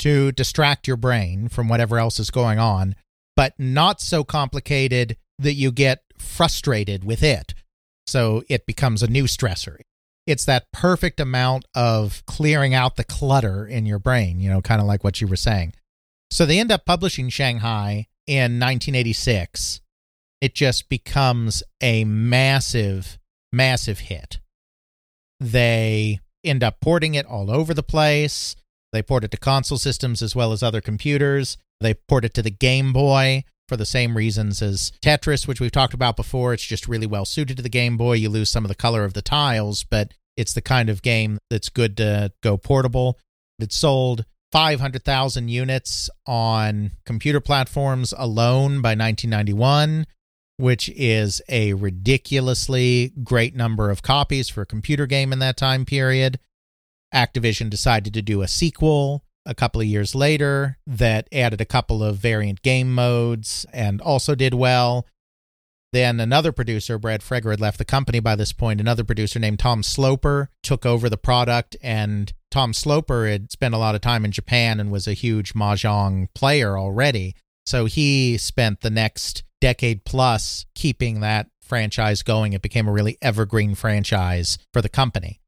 [0.00, 2.94] to distract your brain from whatever else is going on,
[3.36, 7.54] but not so complicated that you get frustrated with it.
[8.06, 9.78] So it becomes a new stressor.
[10.26, 14.80] It's that perfect amount of clearing out the clutter in your brain, you know, kind
[14.80, 15.74] of like what you were saying.
[16.30, 19.80] So they end up publishing Shanghai in 1986.
[20.44, 23.18] It just becomes a massive,
[23.50, 24.40] massive hit.
[25.40, 28.54] They end up porting it all over the place.
[28.92, 31.56] They port it to console systems as well as other computers.
[31.80, 35.72] They port it to the Game Boy for the same reasons as Tetris, which we've
[35.72, 36.52] talked about before.
[36.52, 38.16] It's just really well suited to the Game Boy.
[38.16, 41.38] You lose some of the color of the tiles, but it's the kind of game
[41.48, 43.18] that's good to go portable.
[43.58, 50.04] It sold 500,000 units on computer platforms alone by 1991,
[50.56, 55.84] which is a ridiculously great number of copies for a computer game in that time
[55.84, 56.38] period.
[57.14, 62.02] Activision decided to do a sequel a couple of years later that added a couple
[62.02, 65.06] of variant game modes and also did well.
[65.92, 68.80] Then another producer, Brad Fregger, had left the company by this point.
[68.80, 73.78] Another producer named Tom Sloper took over the product, and Tom Sloper had spent a
[73.78, 77.36] lot of time in Japan and was a huge mahjong player already.
[77.64, 82.52] So he spent the next decade plus keeping that franchise going.
[82.52, 85.40] It became a really evergreen franchise for the company.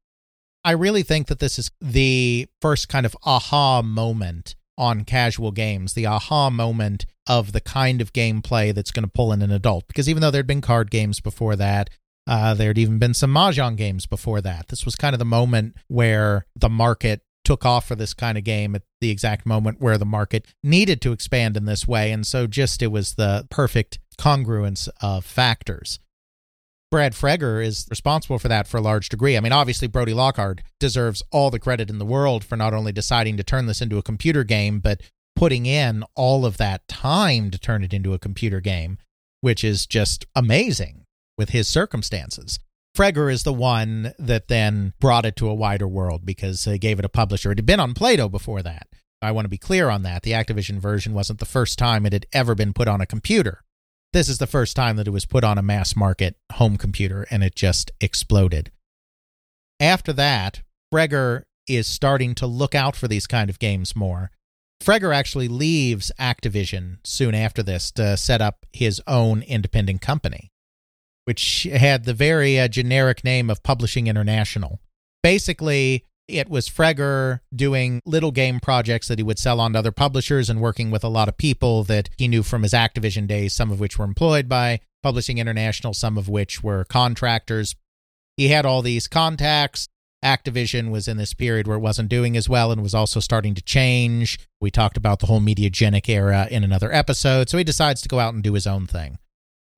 [0.65, 5.93] I really think that this is the first kind of aha moment on casual games,
[5.93, 9.87] the aha moment of the kind of gameplay that's going to pull in an adult.
[9.87, 11.91] Because even though there'd been card games before that,
[12.25, 14.69] uh, there'd even been some mahjong games before that.
[14.69, 18.43] This was kind of the moment where the market took off for this kind of
[18.43, 22.11] game at the exact moment where the market needed to expand in this way.
[22.11, 25.99] And so just it was the perfect congruence of factors.
[26.91, 29.37] Brad Fregger is responsible for that for a large degree.
[29.37, 32.91] I mean, obviously, Brodie Lockard deserves all the credit in the world for not only
[32.91, 34.99] deciding to turn this into a computer game, but
[35.33, 38.97] putting in all of that time to turn it into a computer game,
[39.39, 41.05] which is just amazing
[41.37, 42.59] with his circumstances.
[42.97, 46.97] Fregger is the one that then brought it to a wider world because they gave
[46.97, 47.51] it a publisher.
[47.51, 48.87] It had been on Plato before that.
[49.21, 50.23] I want to be clear on that.
[50.23, 53.61] The Activision version wasn't the first time it had ever been put on a computer.
[54.13, 57.27] This is the first time that it was put on a mass market home computer
[57.29, 58.71] and it just exploded.
[59.79, 64.31] After that, Fregger is starting to look out for these kind of games more.
[64.83, 70.49] Fregger actually leaves Activision soon after this to set up his own independent company,
[71.27, 74.79] which had the very uh, generic name of Publishing International.
[75.21, 79.91] Basically, it was Fregger doing little game projects that he would sell on to other
[79.91, 83.53] publishers and working with a lot of people that he knew from his Activision days,
[83.53, 87.75] some of which were employed by Publishing International, some of which were contractors.
[88.37, 89.89] He had all these contacts.
[90.23, 93.53] Activision was in this period where it wasn't doing as well and was also starting
[93.53, 94.39] to change.
[94.61, 98.19] We talked about the whole mediagenic era in another episode, so he decides to go
[98.19, 99.17] out and do his own thing.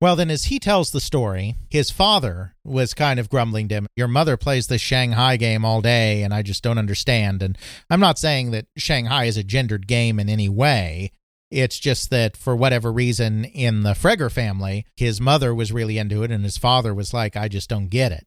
[0.00, 3.86] Well, then, as he tells the story, his father was kind of grumbling to him,
[3.96, 7.42] Your mother plays this Shanghai game all day, and I just don't understand.
[7.42, 7.58] And
[7.90, 11.12] I'm not saying that Shanghai is a gendered game in any way.
[11.50, 16.22] It's just that for whatever reason in the Fregger family, his mother was really into
[16.22, 18.26] it, and his father was like, I just don't get it.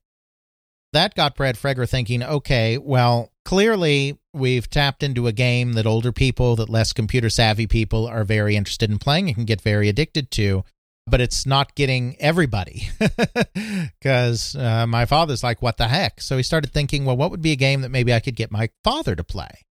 [0.91, 6.11] That got Brad Fregger thinking, okay, well, clearly we've tapped into a game that older
[6.11, 9.89] people, that less computer savvy people are very interested in playing and can get very
[9.89, 10.63] addicted to
[11.05, 12.89] but it's not getting everybody
[13.99, 16.21] because uh, my father's like, what the heck?
[16.21, 18.51] So he started thinking, well, what would be a game that maybe I could get
[18.51, 19.65] my father to play?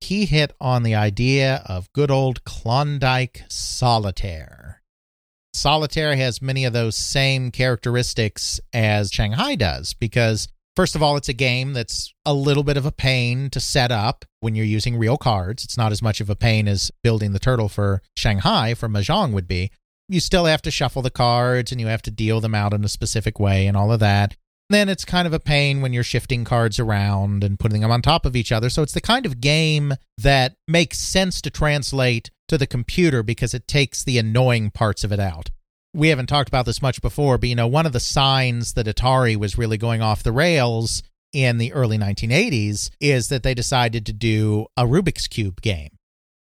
[0.00, 4.82] He hit on the idea of good old Klondike Solitaire.
[5.52, 11.28] Solitaire has many of those same characteristics as Shanghai does because First of all, it's
[11.28, 14.96] a game that's a little bit of a pain to set up when you're using
[14.96, 15.64] real cards.
[15.64, 19.32] It's not as much of a pain as building the turtle for Shanghai for Mahjong
[19.32, 19.72] would be.
[20.08, 22.84] You still have to shuffle the cards and you have to deal them out in
[22.84, 24.36] a specific way and all of that.
[24.70, 28.02] Then it's kind of a pain when you're shifting cards around and putting them on
[28.02, 28.68] top of each other.
[28.68, 33.54] So it's the kind of game that makes sense to translate to the computer because
[33.54, 35.50] it takes the annoying parts of it out
[35.94, 38.86] we haven't talked about this much before, but you know, one of the signs that
[38.86, 41.02] Atari was really going off the rails
[41.32, 45.90] in the early 1980s is that they decided to do a Rubik's Cube game.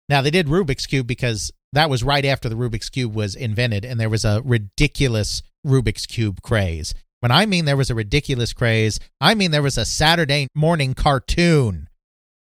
[0.08, 3.84] Now, they did Rubik's Cube because that was right after the Rubik's Cube was invented,
[3.84, 6.94] and there was a ridiculous Rubik's Cube craze.
[7.20, 10.94] When I mean there was a ridiculous craze, I mean there was a Saturday morning
[10.94, 11.88] cartoon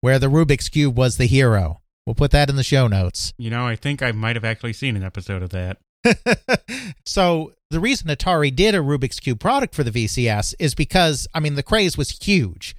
[0.01, 1.81] where the Rubik's Cube was the hero.
[2.05, 3.34] We'll put that in the show notes.
[3.38, 5.77] You know, I think I might have actually seen an episode of that.
[7.05, 11.39] so the reason Atari did a Rubik's Cube product for the VCS is because, I
[11.39, 12.75] mean, the craze was huge.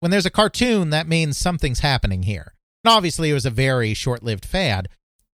[0.00, 2.52] When there's a cartoon, that means something's happening here.
[2.84, 4.88] And obviously, it was a very short lived fad.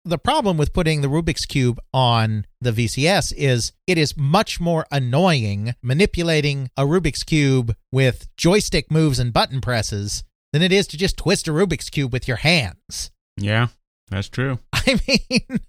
[0.04, 4.86] The problem with putting the Rubik's Cube on the VCS is it is much more
[4.90, 10.24] annoying manipulating a Rubik's Cube with joystick moves and button presses
[10.54, 13.10] than it is to just twist a Rubik's Cube with your hands.
[13.36, 13.68] Yeah,
[14.08, 14.58] that's true.
[14.72, 15.60] I mean,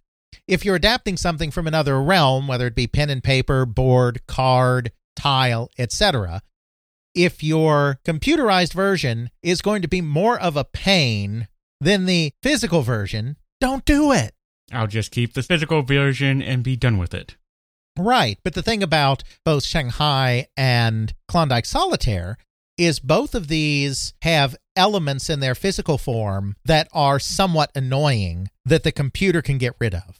[0.47, 4.93] if you're adapting something from another realm, whether it be pen and paper, board, card,
[5.17, 6.41] tile, etc.,
[7.13, 11.49] if your computerized version is going to be more of a pain
[11.81, 14.33] than the physical version, don't do it.
[14.73, 17.37] I'll just keep the physical version and be done with it.
[17.97, 18.37] Right.
[18.43, 22.37] But the thing about both Shanghai and Klondike Solitaire
[22.77, 28.83] is both of these have elements in their physical form that are somewhat annoying that
[28.83, 30.19] the computer can get rid of.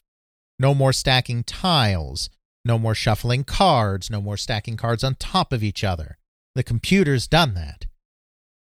[0.60, 2.30] No more stacking tiles.
[2.64, 4.10] No more shuffling cards.
[4.10, 6.18] No more stacking cards on top of each other.
[6.54, 7.86] The computer's done that.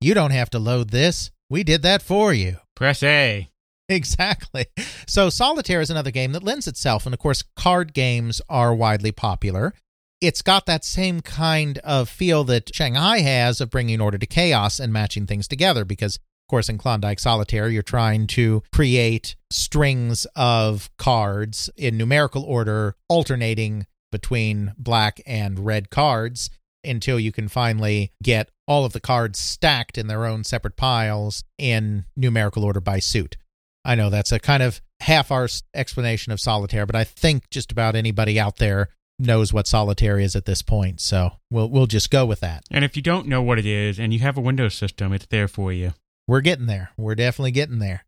[0.01, 1.31] You don't have to load this.
[1.49, 2.57] We did that for you.
[2.75, 3.51] Press A.
[3.89, 4.67] Exactly.
[5.07, 9.13] So, Solitaire is another game that lends itself, and of course, card games are widely
[9.13, 9.75] popular.
[10.21, 14.81] It's got that same kind of feel that Shanghai has of bringing order to chaos
[14.81, 20.29] and matching things together because of course, in Klondike Solitaire, you're trying to create strings
[20.37, 26.49] of cards in numerical order, alternating between black and red cards
[26.85, 31.43] until you can finally get all of the cards stacked in their own separate piles
[31.59, 33.37] in numerical order by suit.
[33.87, 37.73] I know that's a kind of half arsed explanation of solitaire, but I think just
[37.73, 41.01] about anybody out there knows what solitaire is at this point.
[41.01, 42.65] So we'll we'll just go with that.
[42.71, 45.27] And if you don't know what it is and you have a Windows system, it's
[45.27, 45.93] there for you
[46.27, 46.91] we're getting there.
[46.97, 48.05] We're definitely getting there.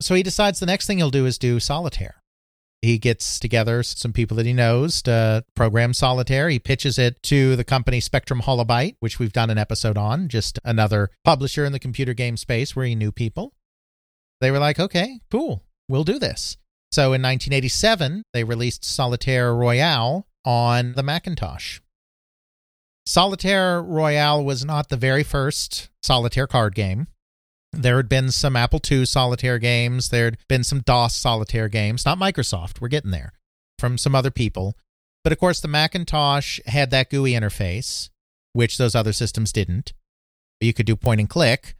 [0.00, 2.16] So he decides the next thing he'll do is do solitaire.
[2.80, 6.48] He gets together some people that he knows to program solitaire.
[6.48, 10.58] He pitches it to the company Spectrum Holobyte, which we've done an episode on, just
[10.64, 13.52] another publisher in the computer game space where he knew people.
[14.42, 16.56] They were like, okay, cool, we'll do this.
[16.90, 21.78] So in 1987, they released Solitaire Royale on the Macintosh.
[23.06, 27.06] Solitaire Royale was not the very first solitaire card game.
[27.72, 30.08] There had been some Apple II solitaire games.
[30.08, 32.80] There had been some DOS solitaire games, not Microsoft.
[32.80, 33.32] We're getting there
[33.78, 34.76] from some other people.
[35.22, 38.10] But of course, the Macintosh had that GUI interface,
[38.54, 39.92] which those other systems didn't.
[40.60, 41.76] You could do point and click.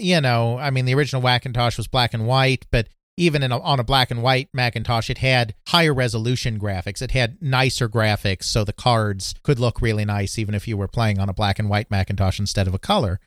[0.00, 3.78] You know, I mean, the original Macintosh was black and white, but even a, on
[3.78, 7.02] a black and white Macintosh, it had higher resolution graphics.
[7.02, 10.88] It had nicer graphics, so the cards could look really nice, even if you were
[10.88, 13.20] playing on a black and white Macintosh instead of a color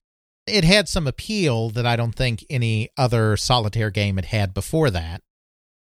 [0.46, 4.90] it had some appeal that I don't think any other solitaire game had had before
[4.92, 5.22] that.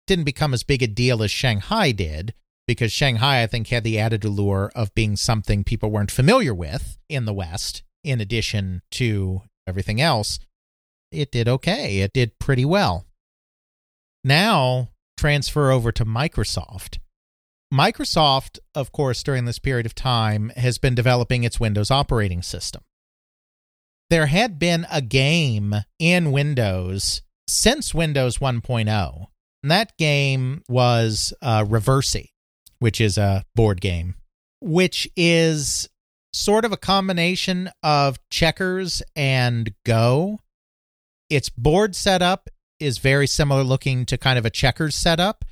[0.07, 2.35] Didn't become as big a deal as Shanghai did,
[2.67, 6.99] because Shanghai, I think, had the added allure of being something people weren't familiar with
[7.09, 10.39] in the West, in addition to everything else.
[11.11, 12.01] It did okay.
[12.01, 13.07] It did pretty well.
[14.25, 16.99] Now, transfer over to Microsoft.
[17.73, 22.83] Microsoft, of course, during this period of time, has been developing its Windows operating system
[24.11, 29.27] there had been a game in Windows since Windows 1.0.
[29.63, 32.31] And that game was uh, Reversi,
[32.79, 34.15] which is a board game,
[34.61, 35.89] which is
[36.33, 40.39] sort of a combination of checkers and Go.
[41.31, 42.49] Its board setup
[42.81, 45.45] is very similar looking to kind of a checkers setup.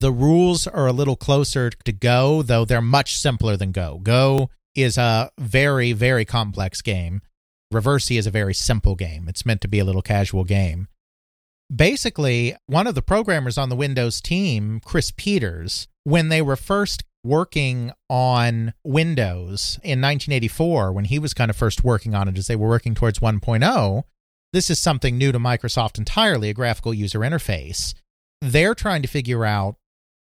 [0.00, 4.00] The rules are a little closer to Go, though they're much simpler than Go.
[4.02, 7.20] Go is a very, very complex game.
[7.72, 9.28] Reversi is a very simple game.
[9.28, 10.88] It's meant to be a little casual game.
[11.74, 17.04] Basically, one of the programmers on the Windows team, Chris Peters, when they were first
[17.24, 22.46] working on Windows in 1984 when he was kind of first working on it as
[22.46, 24.04] they were working towards 1.0.
[24.52, 27.94] This is something new to Microsoft entirely, a graphical user interface.
[28.42, 29.76] They're trying to figure out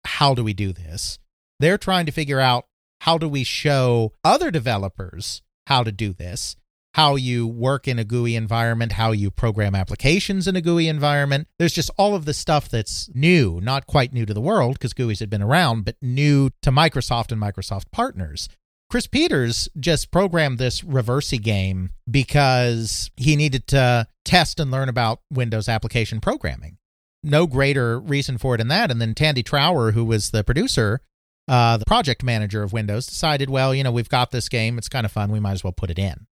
[0.05, 1.19] how do we do this?
[1.59, 2.65] They're trying to figure out
[3.01, 6.55] how do we show other developers how to do this?
[6.93, 11.49] How you work in a GUI environment, how you program applications in a GUI environment.
[11.59, 14.93] There's just all of the stuff that's new, not quite new to the world because
[14.93, 18.47] GUIs had been around, but new to Microsoft and Microsoft partners.
[18.94, 25.22] Chris Peters just programmed this Reversi game because he needed to test and learn about
[25.32, 26.78] Windows application programming.
[27.24, 28.91] No greater reason for it than that.
[28.91, 31.02] And then Tandy Trower, who was the producer,
[31.48, 34.78] uh, the project manager of Windows, decided, well, you know, we've got this game.
[34.78, 35.32] It's kind of fun.
[35.32, 36.28] We might as well put it in.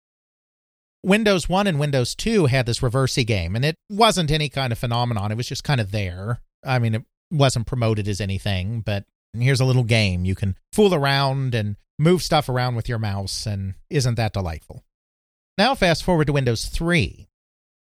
[1.01, 4.77] Windows 1 and Windows 2 had this Reversi game, and it wasn't any kind of
[4.77, 5.31] phenomenon.
[5.31, 6.41] It was just kind of there.
[6.63, 10.25] I mean, it wasn't promoted as anything, but here's a little game.
[10.25, 14.83] You can fool around and move stuff around with your mouse, and isn't that delightful?
[15.57, 17.27] Now, fast forward to Windows 3.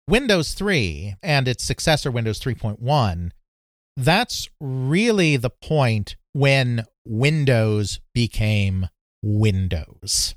[0.08, 3.32] Windows 3 and its successor, Windows 3.1,
[3.98, 8.88] that's really the point when Windows became
[9.24, 10.36] Windows.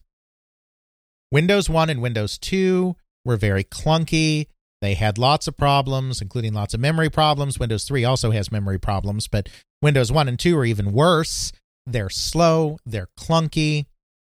[1.33, 4.47] Windows 1 and Windows 2 were very clunky.
[4.81, 7.59] They had lots of problems, including lots of memory problems.
[7.59, 9.49] Windows 3 also has memory problems, but
[9.83, 11.53] Windows 1 and 2 are even worse.
[11.87, 13.87] They're slow, they're clunky,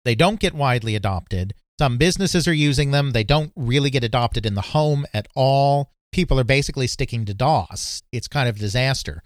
[0.05, 1.53] they don't get widely adopted.
[1.79, 5.91] Some businesses are using them, they don't really get adopted in the home at all.
[6.11, 8.03] People are basically sticking to DOS.
[8.11, 9.23] It's kind of a disaster.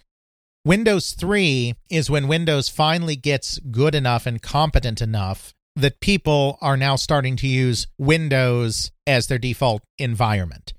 [0.66, 6.78] Windows 3 is when Windows finally gets good enough and competent enough that people are
[6.78, 10.74] now starting to use Windows as their default environment.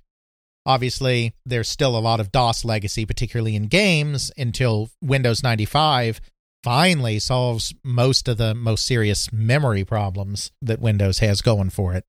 [0.67, 6.21] Obviously, there's still a lot of DOS legacy, particularly in games, until Windows 95
[6.65, 12.05] finally solves most of the most serious memory problems that Windows has going for it.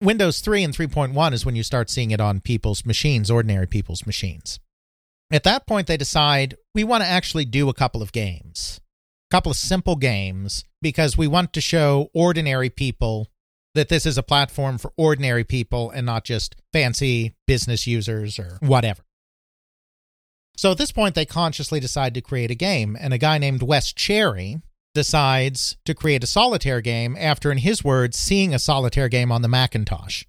[0.00, 4.06] Windows 3 and 3.1 is when you start seeing it on people's machines, ordinary people's
[4.06, 4.60] machines.
[5.32, 8.80] At that point, they decide we want to actually do a couple of games,
[9.28, 13.26] a couple of simple games, because we want to show ordinary people
[13.74, 18.58] that this is a platform for ordinary people and not just fancy business users or
[18.60, 19.02] whatever.
[20.56, 23.62] So at this point, they consciously decide to create a game, and a guy named
[23.62, 24.62] Wes Cherry
[24.94, 29.42] decides to create a solitaire game after, in his words, seeing a solitaire game on
[29.42, 30.24] the Macintosh.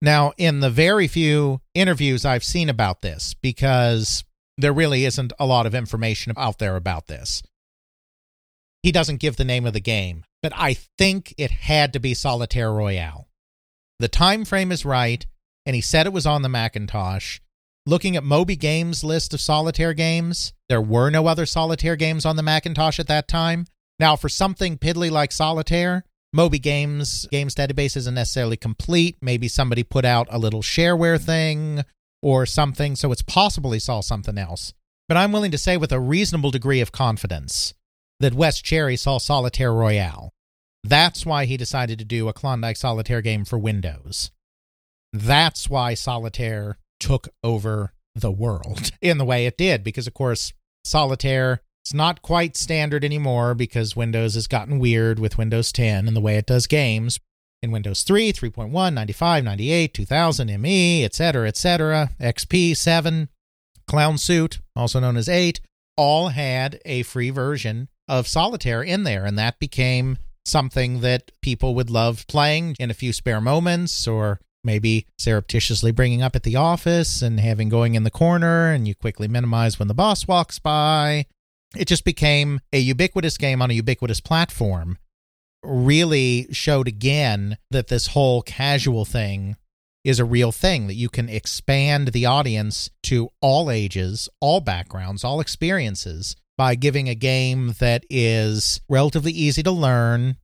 [0.00, 4.24] Now, in the very few interviews I've seen about this, because
[4.56, 7.42] there really isn't a lot of information out there about this,
[8.82, 12.14] he doesn't give the name of the game, but I think it had to be
[12.14, 13.28] Solitaire Royale.
[13.98, 15.26] The time frame is right,
[15.66, 17.40] and he said it was on the Macintosh.
[17.86, 22.36] Looking at Moby Games' list of solitaire games, there were no other solitaire games on
[22.36, 23.66] the Macintosh at that time.
[23.98, 29.16] Now, for something piddly like solitaire, Moby Games games database isn't necessarily complete.
[29.20, 31.84] Maybe somebody put out a little shareware thing
[32.22, 34.72] or something, so it's possible he saw something else.
[35.08, 37.74] But I'm willing to say with a reasonable degree of confidence
[38.20, 40.30] that Wes Cherry saw Solitaire Royale.
[40.84, 44.30] That's why he decided to do a Klondike Solitaire game for Windows.
[45.12, 50.52] That's why Solitaire took over the world in the way it did, because, of course,
[50.84, 56.16] Solitaire it's not quite standard anymore because Windows has gotten weird with Windows 10 and
[56.16, 57.18] the way it does games.
[57.62, 63.28] In Windows 3, 3.1, 95, 98, 2000, ME, etc., etc., XP, 7,
[63.86, 65.60] Clown Suit, also known as 8,
[65.96, 71.74] all had a free version of Solitaire in there, and that became something that people
[71.74, 76.56] would love playing in a few spare moments or maybe surreptitiously bringing up at the
[76.56, 80.58] office and having going in the corner and you quickly minimize when the boss walks
[80.58, 81.24] by
[81.76, 84.98] it just became a ubiquitous game on a ubiquitous platform.
[85.62, 89.56] Really showed again that this whole casual thing
[90.02, 95.22] is a real thing, that you can expand the audience to all ages, all backgrounds,
[95.22, 100.36] all experiences by giving a game that is relatively easy to learn,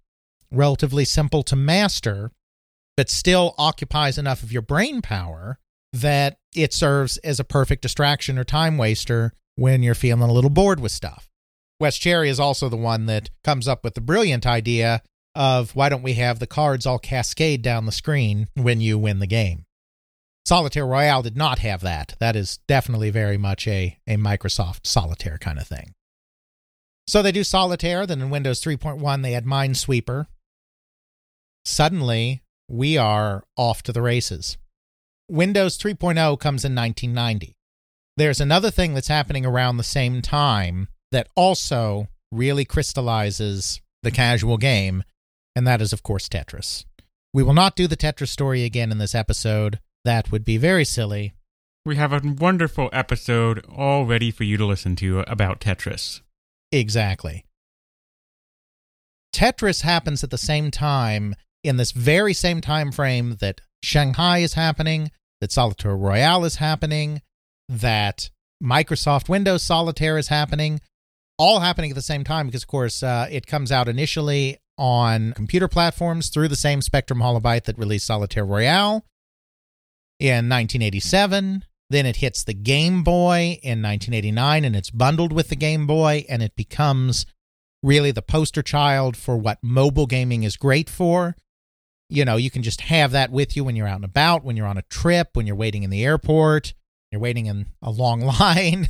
[0.52, 2.30] relatively simple to master,
[2.96, 5.58] but still occupies enough of your brain power
[5.92, 10.50] that it serves as a perfect distraction or time waster when you're feeling a little
[10.50, 11.28] bored with stuff.
[11.78, 15.02] Wes Cherry is also the one that comes up with the brilliant idea
[15.34, 19.18] of why don't we have the cards all cascade down the screen when you win
[19.18, 19.66] the game.
[20.46, 22.14] Solitaire Royale did not have that.
[22.20, 25.92] That is definitely very much a, a Microsoft Solitaire kind of thing.
[27.06, 30.26] So they do Solitaire, then in Windows 3.1 they add Minesweeper.
[31.64, 34.56] Suddenly, we are off to the races.
[35.28, 37.56] Windows 3.0 comes in 1990.
[38.16, 44.56] There's another thing that's happening around the same time that also really crystallizes the casual
[44.56, 45.02] game,
[45.54, 46.84] and that is, of course, Tetris.
[47.34, 49.80] We will not do the Tetris story again in this episode.
[50.04, 51.34] That would be very silly.
[51.84, 56.20] We have a wonderful episode all ready for you to listen to about Tetris.
[56.72, 57.44] Exactly.
[59.32, 61.34] Tetris happens at the same time
[61.66, 65.10] in this very same time frame that Shanghai is happening,
[65.40, 67.22] that Solitaire Royale is happening,
[67.68, 68.30] that
[68.62, 70.80] Microsoft Windows Solitaire is happening,
[71.38, 75.32] all happening at the same time because, of course, uh, it comes out initially on
[75.32, 79.04] computer platforms through the same Spectrum Holobyte that released Solitaire Royale
[80.18, 81.64] in 1987.
[81.88, 86.24] Then it hits the Game Boy in 1989 and it's bundled with the Game Boy
[86.28, 87.26] and it becomes
[87.82, 91.36] really the poster child for what mobile gaming is great for.
[92.08, 94.56] You know, you can just have that with you when you're out and about, when
[94.56, 96.72] you're on a trip, when you're waiting in the airport,
[97.10, 98.88] you're waiting in a long line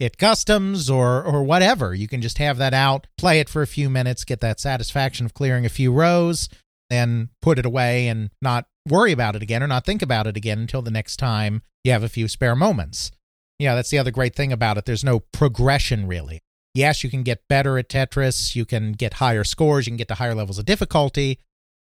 [0.00, 1.94] at customs or or whatever.
[1.94, 5.26] You can just have that out, play it for a few minutes, get that satisfaction
[5.26, 6.48] of clearing a few rows,
[6.90, 10.36] then put it away and not worry about it again or not think about it
[10.36, 13.10] again until the next time you have a few spare moments.
[13.58, 14.84] Yeah, that's the other great thing about it.
[14.84, 16.40] There's no progression really.
[16.74, 20.08] Yes, you can get better at Tetris, you can get higher scores, you can get
[20.08, 21.40] to higher levels of difficulty.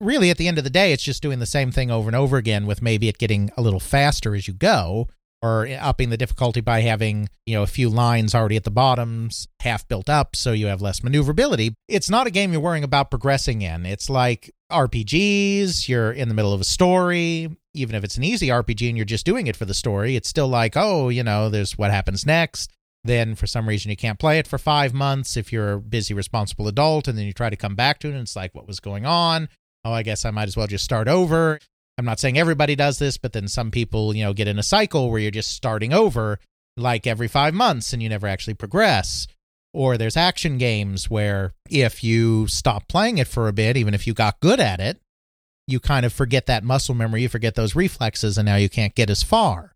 [0.03, 2.15] Really, at the end of the day, it's just doing the same thing over and
[2.15, 5.07] over again with maybe it getting a little faster as you go
[5.41, 9.47] or upping the difficulty by having, you know, a few lines already at the bottoms,
[9.61, 11.73] half built up so you have less maneuverability.
[11.87, 13.85] It's not a game you're worrying about progressing in.
[13.85, 18.47] It's like RPGs, you're in the middle of a story, even if it's an easy
[18.47, 21.49] RPG and you're just doing it for the story, it's still like, oh, you know,
[21.49, 22.71] there's what happens next.
[23.05, 26.13] Then for some reason you can't play it for 5 months if you're a busy
[26.13, 28.67] responsible adult and then you try to come back to it and it's like what
[28.67, 29.49] was going on?
[29.85, 31.59] Oh, I guess I might as well just start over.
[31.97, 34.63] I'm not saying everybody does this, but then some people, you know, get in a
[34.63, 36.39] cycle where you're just starting over
[36.75, 39.27] like every five months and you never actually progress.
[39.73, 44.05] Or there's action games where if you stop playing it for a bit, even if
[44.07, 44.99] you got good at it,
[45.67, 48.95] you kind of forget that muscle memory, you forget those reflexes, and now you can't
[48.95, 49.73] get as far.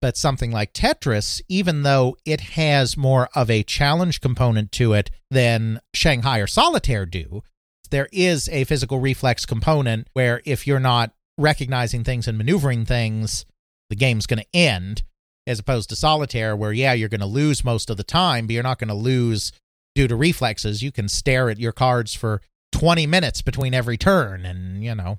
[0.00, 5.10] But something like Tetris, even though it has more of a challenge component to it
[5.30, 7.42] than Shanghai or Solitaire do,
[7.90, 13.46] there is a physical reflex component where if you're not recognizing things and maneuvering things,
[13.90, 15.02] the game's going to end,
[15.46, 18.54] as opposed to solitaire, where, yeah, you're going to lose most of the time, but
[18.54, 19.52] you're not going to lose
[19.94, 20.82] due to reflexes.
[20.82, 25.18] You can stare at your cards for 20 minutes between every turn, and, you know,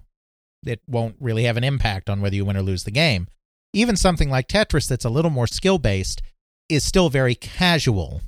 [0.66, 3.28] it won't really have an impact on whether you win or lose the game.
[3.74, 6.22] Even something like Tetris, that's a little more skill based,
[6.68, 8.22] is still very casual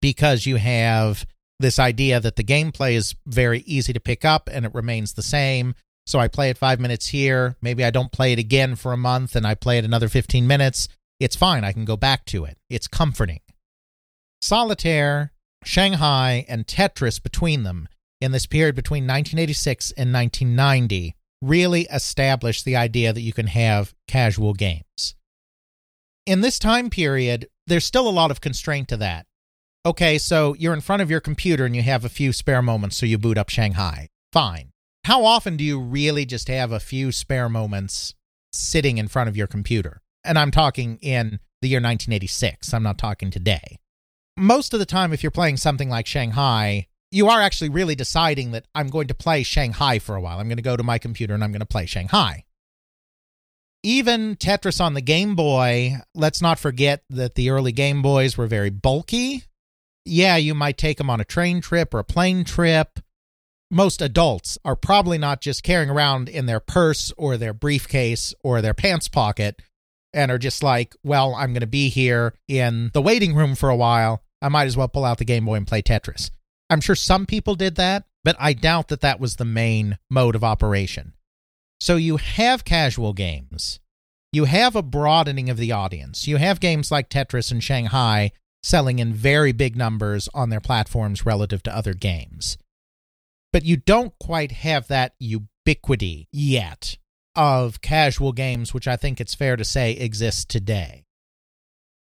[0.00, 1.26] because you have
[1.58, 5.22] this idea that the gameplay is very easy to pick up and it remains the
[5.22, 5.74] same.
[6.06, 7.56] So I play it five minutes here.
[7.60, 10.46] Maybe I don't play it again for a month and I play it another 15
[10.46, 10.88] minutes.
[11.18, 11.64] It's fine.
[11.64, 12.58] I can go back to it.
[12.68, 13.40] It's comforting.
[14.40, 15.32] Solitaire,
[15.64, 17.88] Shanghai, and Tetris between them
[18.20, 23.94] in this period between 1986 and 1990 really established the idea that you can have
[24.08, 25.14] casual games.
[26.24, 29.26] In this time period, there's still a lot of constraint to that.
[29.86, 32.96] Okay, so you're in front of your computer and you have a few spare moments,
[32.96, 34.08] so you boot up Shanghai.
[34.32, 34.72] Fine.
[35.04, 38.12] How often do you really just have a few spare moments
[38.52, 40.02] sitting in front of your computer?
[40.24, 42.74] And I'm talking in the year 1986.
[42.74, 43.78] I'm not talking today.
[44.36, 48.50] Most of the time, if you're playing something like Shanghai, you are actually really deciding
[48.50, 50.40] that I'm going to play Shanghai for a while.
[50.40, 52.44] I'm going to go to my computer and I'm going to play Shanghai.
[53.84, 58.48] Even Tetris on the Game Boy, let's not forget that the early Game Boys were
[58.48, 59.44] very bulky.
[60.06, 63.00] Yeah, you might take them on a train trip or a plane trip
[63.70, 68.62] most adults are probably not just carrying around in their purse or their briefcase or
[68.62, 69.60] their pants pocket
[70.12, 73.68] and are just like, well, I'm going to be here in the waiting room for
[73.68, 74.22] a while.
[74.40, 76.30] I might as well pull out the Game Boy and play Tetris.
[76.70, 80.34] I'm sure some people did that, but I doubt that that was the main mode
[80.34, 81.14] of operation.
[81.80, 83.80] So you have casual games.
[84.32, 86.26] You have a broadening of the audience.
[86.26, 88.32] You have games like Tetris and Shanghai
[88.66, 92.56] selling in very big numbers on their platforms relative to other games
[93.56, 96.98] but you don't quite have that ubiquity yet
[97.34, 101.04] of casual games, which I think it's fair to say exists today.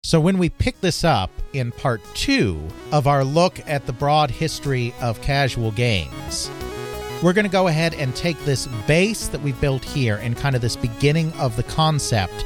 [0.04, 2.60] So, when we pick this up in part two
[2.92, 6.48] of our look at the broad history of casual games,
[7.24, 10.54] we're going to go ahead and take this base that we've built here and kind
[10.54, 12.44] of this beginning of the concept,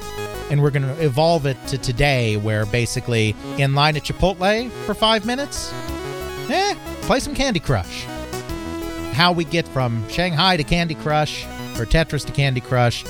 [0.51, 4.95] and we're going to evolve it to today, where basically in line at Chipotle for
[4.95, 5.73] five minutes,
[6.51, 8.07] eh, play some Candy Crush
[9.17, 11.47] how we get from Shanghai to Candy Crush
[11.79, 13.03] or Tetris to Candy Crush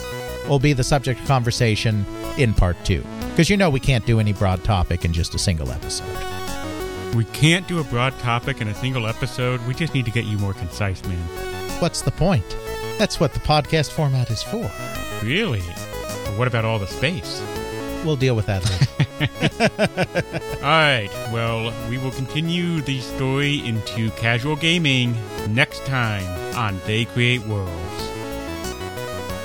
[0.48, 2.06] will be the subject of conversation
[2.38, 3.04] in part two.
[3.30, 6.06] Because you know we can't do any broad topic in just a single episode.
[7.16, 9.60] We can't do a broad topic in a single episode.
[9.66, 11.18] We just need to get you more concise, man.
[11.80, 12.56] What's the point?
[12.98, 14.70] That's what the podcast format is for.
[15.24, 15.62] Really?
[16.26, 17.42] But what about all the space?
[18.04, 18.62] We'll deal with that.
[20.62, 25.16] All right, well, we will continue the story into casual gaming
[25.48, 26.22] next time
[26.56, 27.72] on They Create Worlds.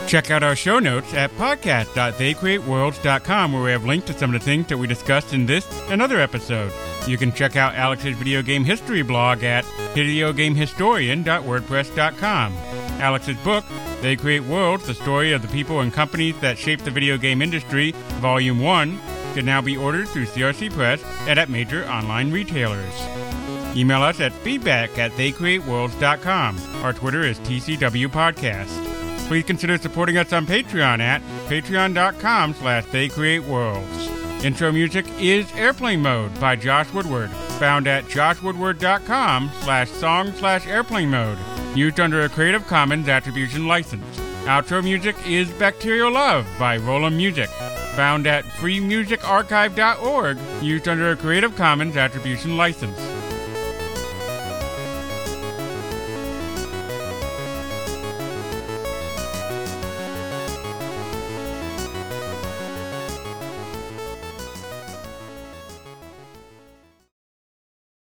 [0.07, 4.45] Check out our show notes at podcast.theycreateworlds.com where we have links to some of the
[4.45, 6.73] things that we discussed in this and other episodes.
[7.07, 9.63] You can check out Alex's video game history blog at
[9.95, 12.53] videogamehistorian.wordpress.com.
[12.99, 13.63] Alex's book,
[14.02, 17.41] They Create Worlds, the story of the people and companies that shape the video game
[17.41, 18.99] industry, Volume 1,
[19.34, 22.93] can now be ordered through CRC Press and at major online retailers.
[23.76, 26.58] Email us at feedback at theycreateworlds.com.
[26.84, 28.88] Our Twitter is TCW Podcast.
[29.28, 34.43] Please consider supporting us on Patreon at patreon.com slash theycreateworlds.
[34.43, 37.30] Intro music is Airplane Mode by Josh Woodward,
[37.60, 41.38] found at joshwoodward.com slash song slash airplane mode,
[41.76, 44.19] used under a Creative Commons Attribution License.
[44.45, 47.47] Outro music is Bacterial Love by Rolemusic,
[47.95, 53.11] found at freemusicarchive.org, used under a Creative Commons Attribution License.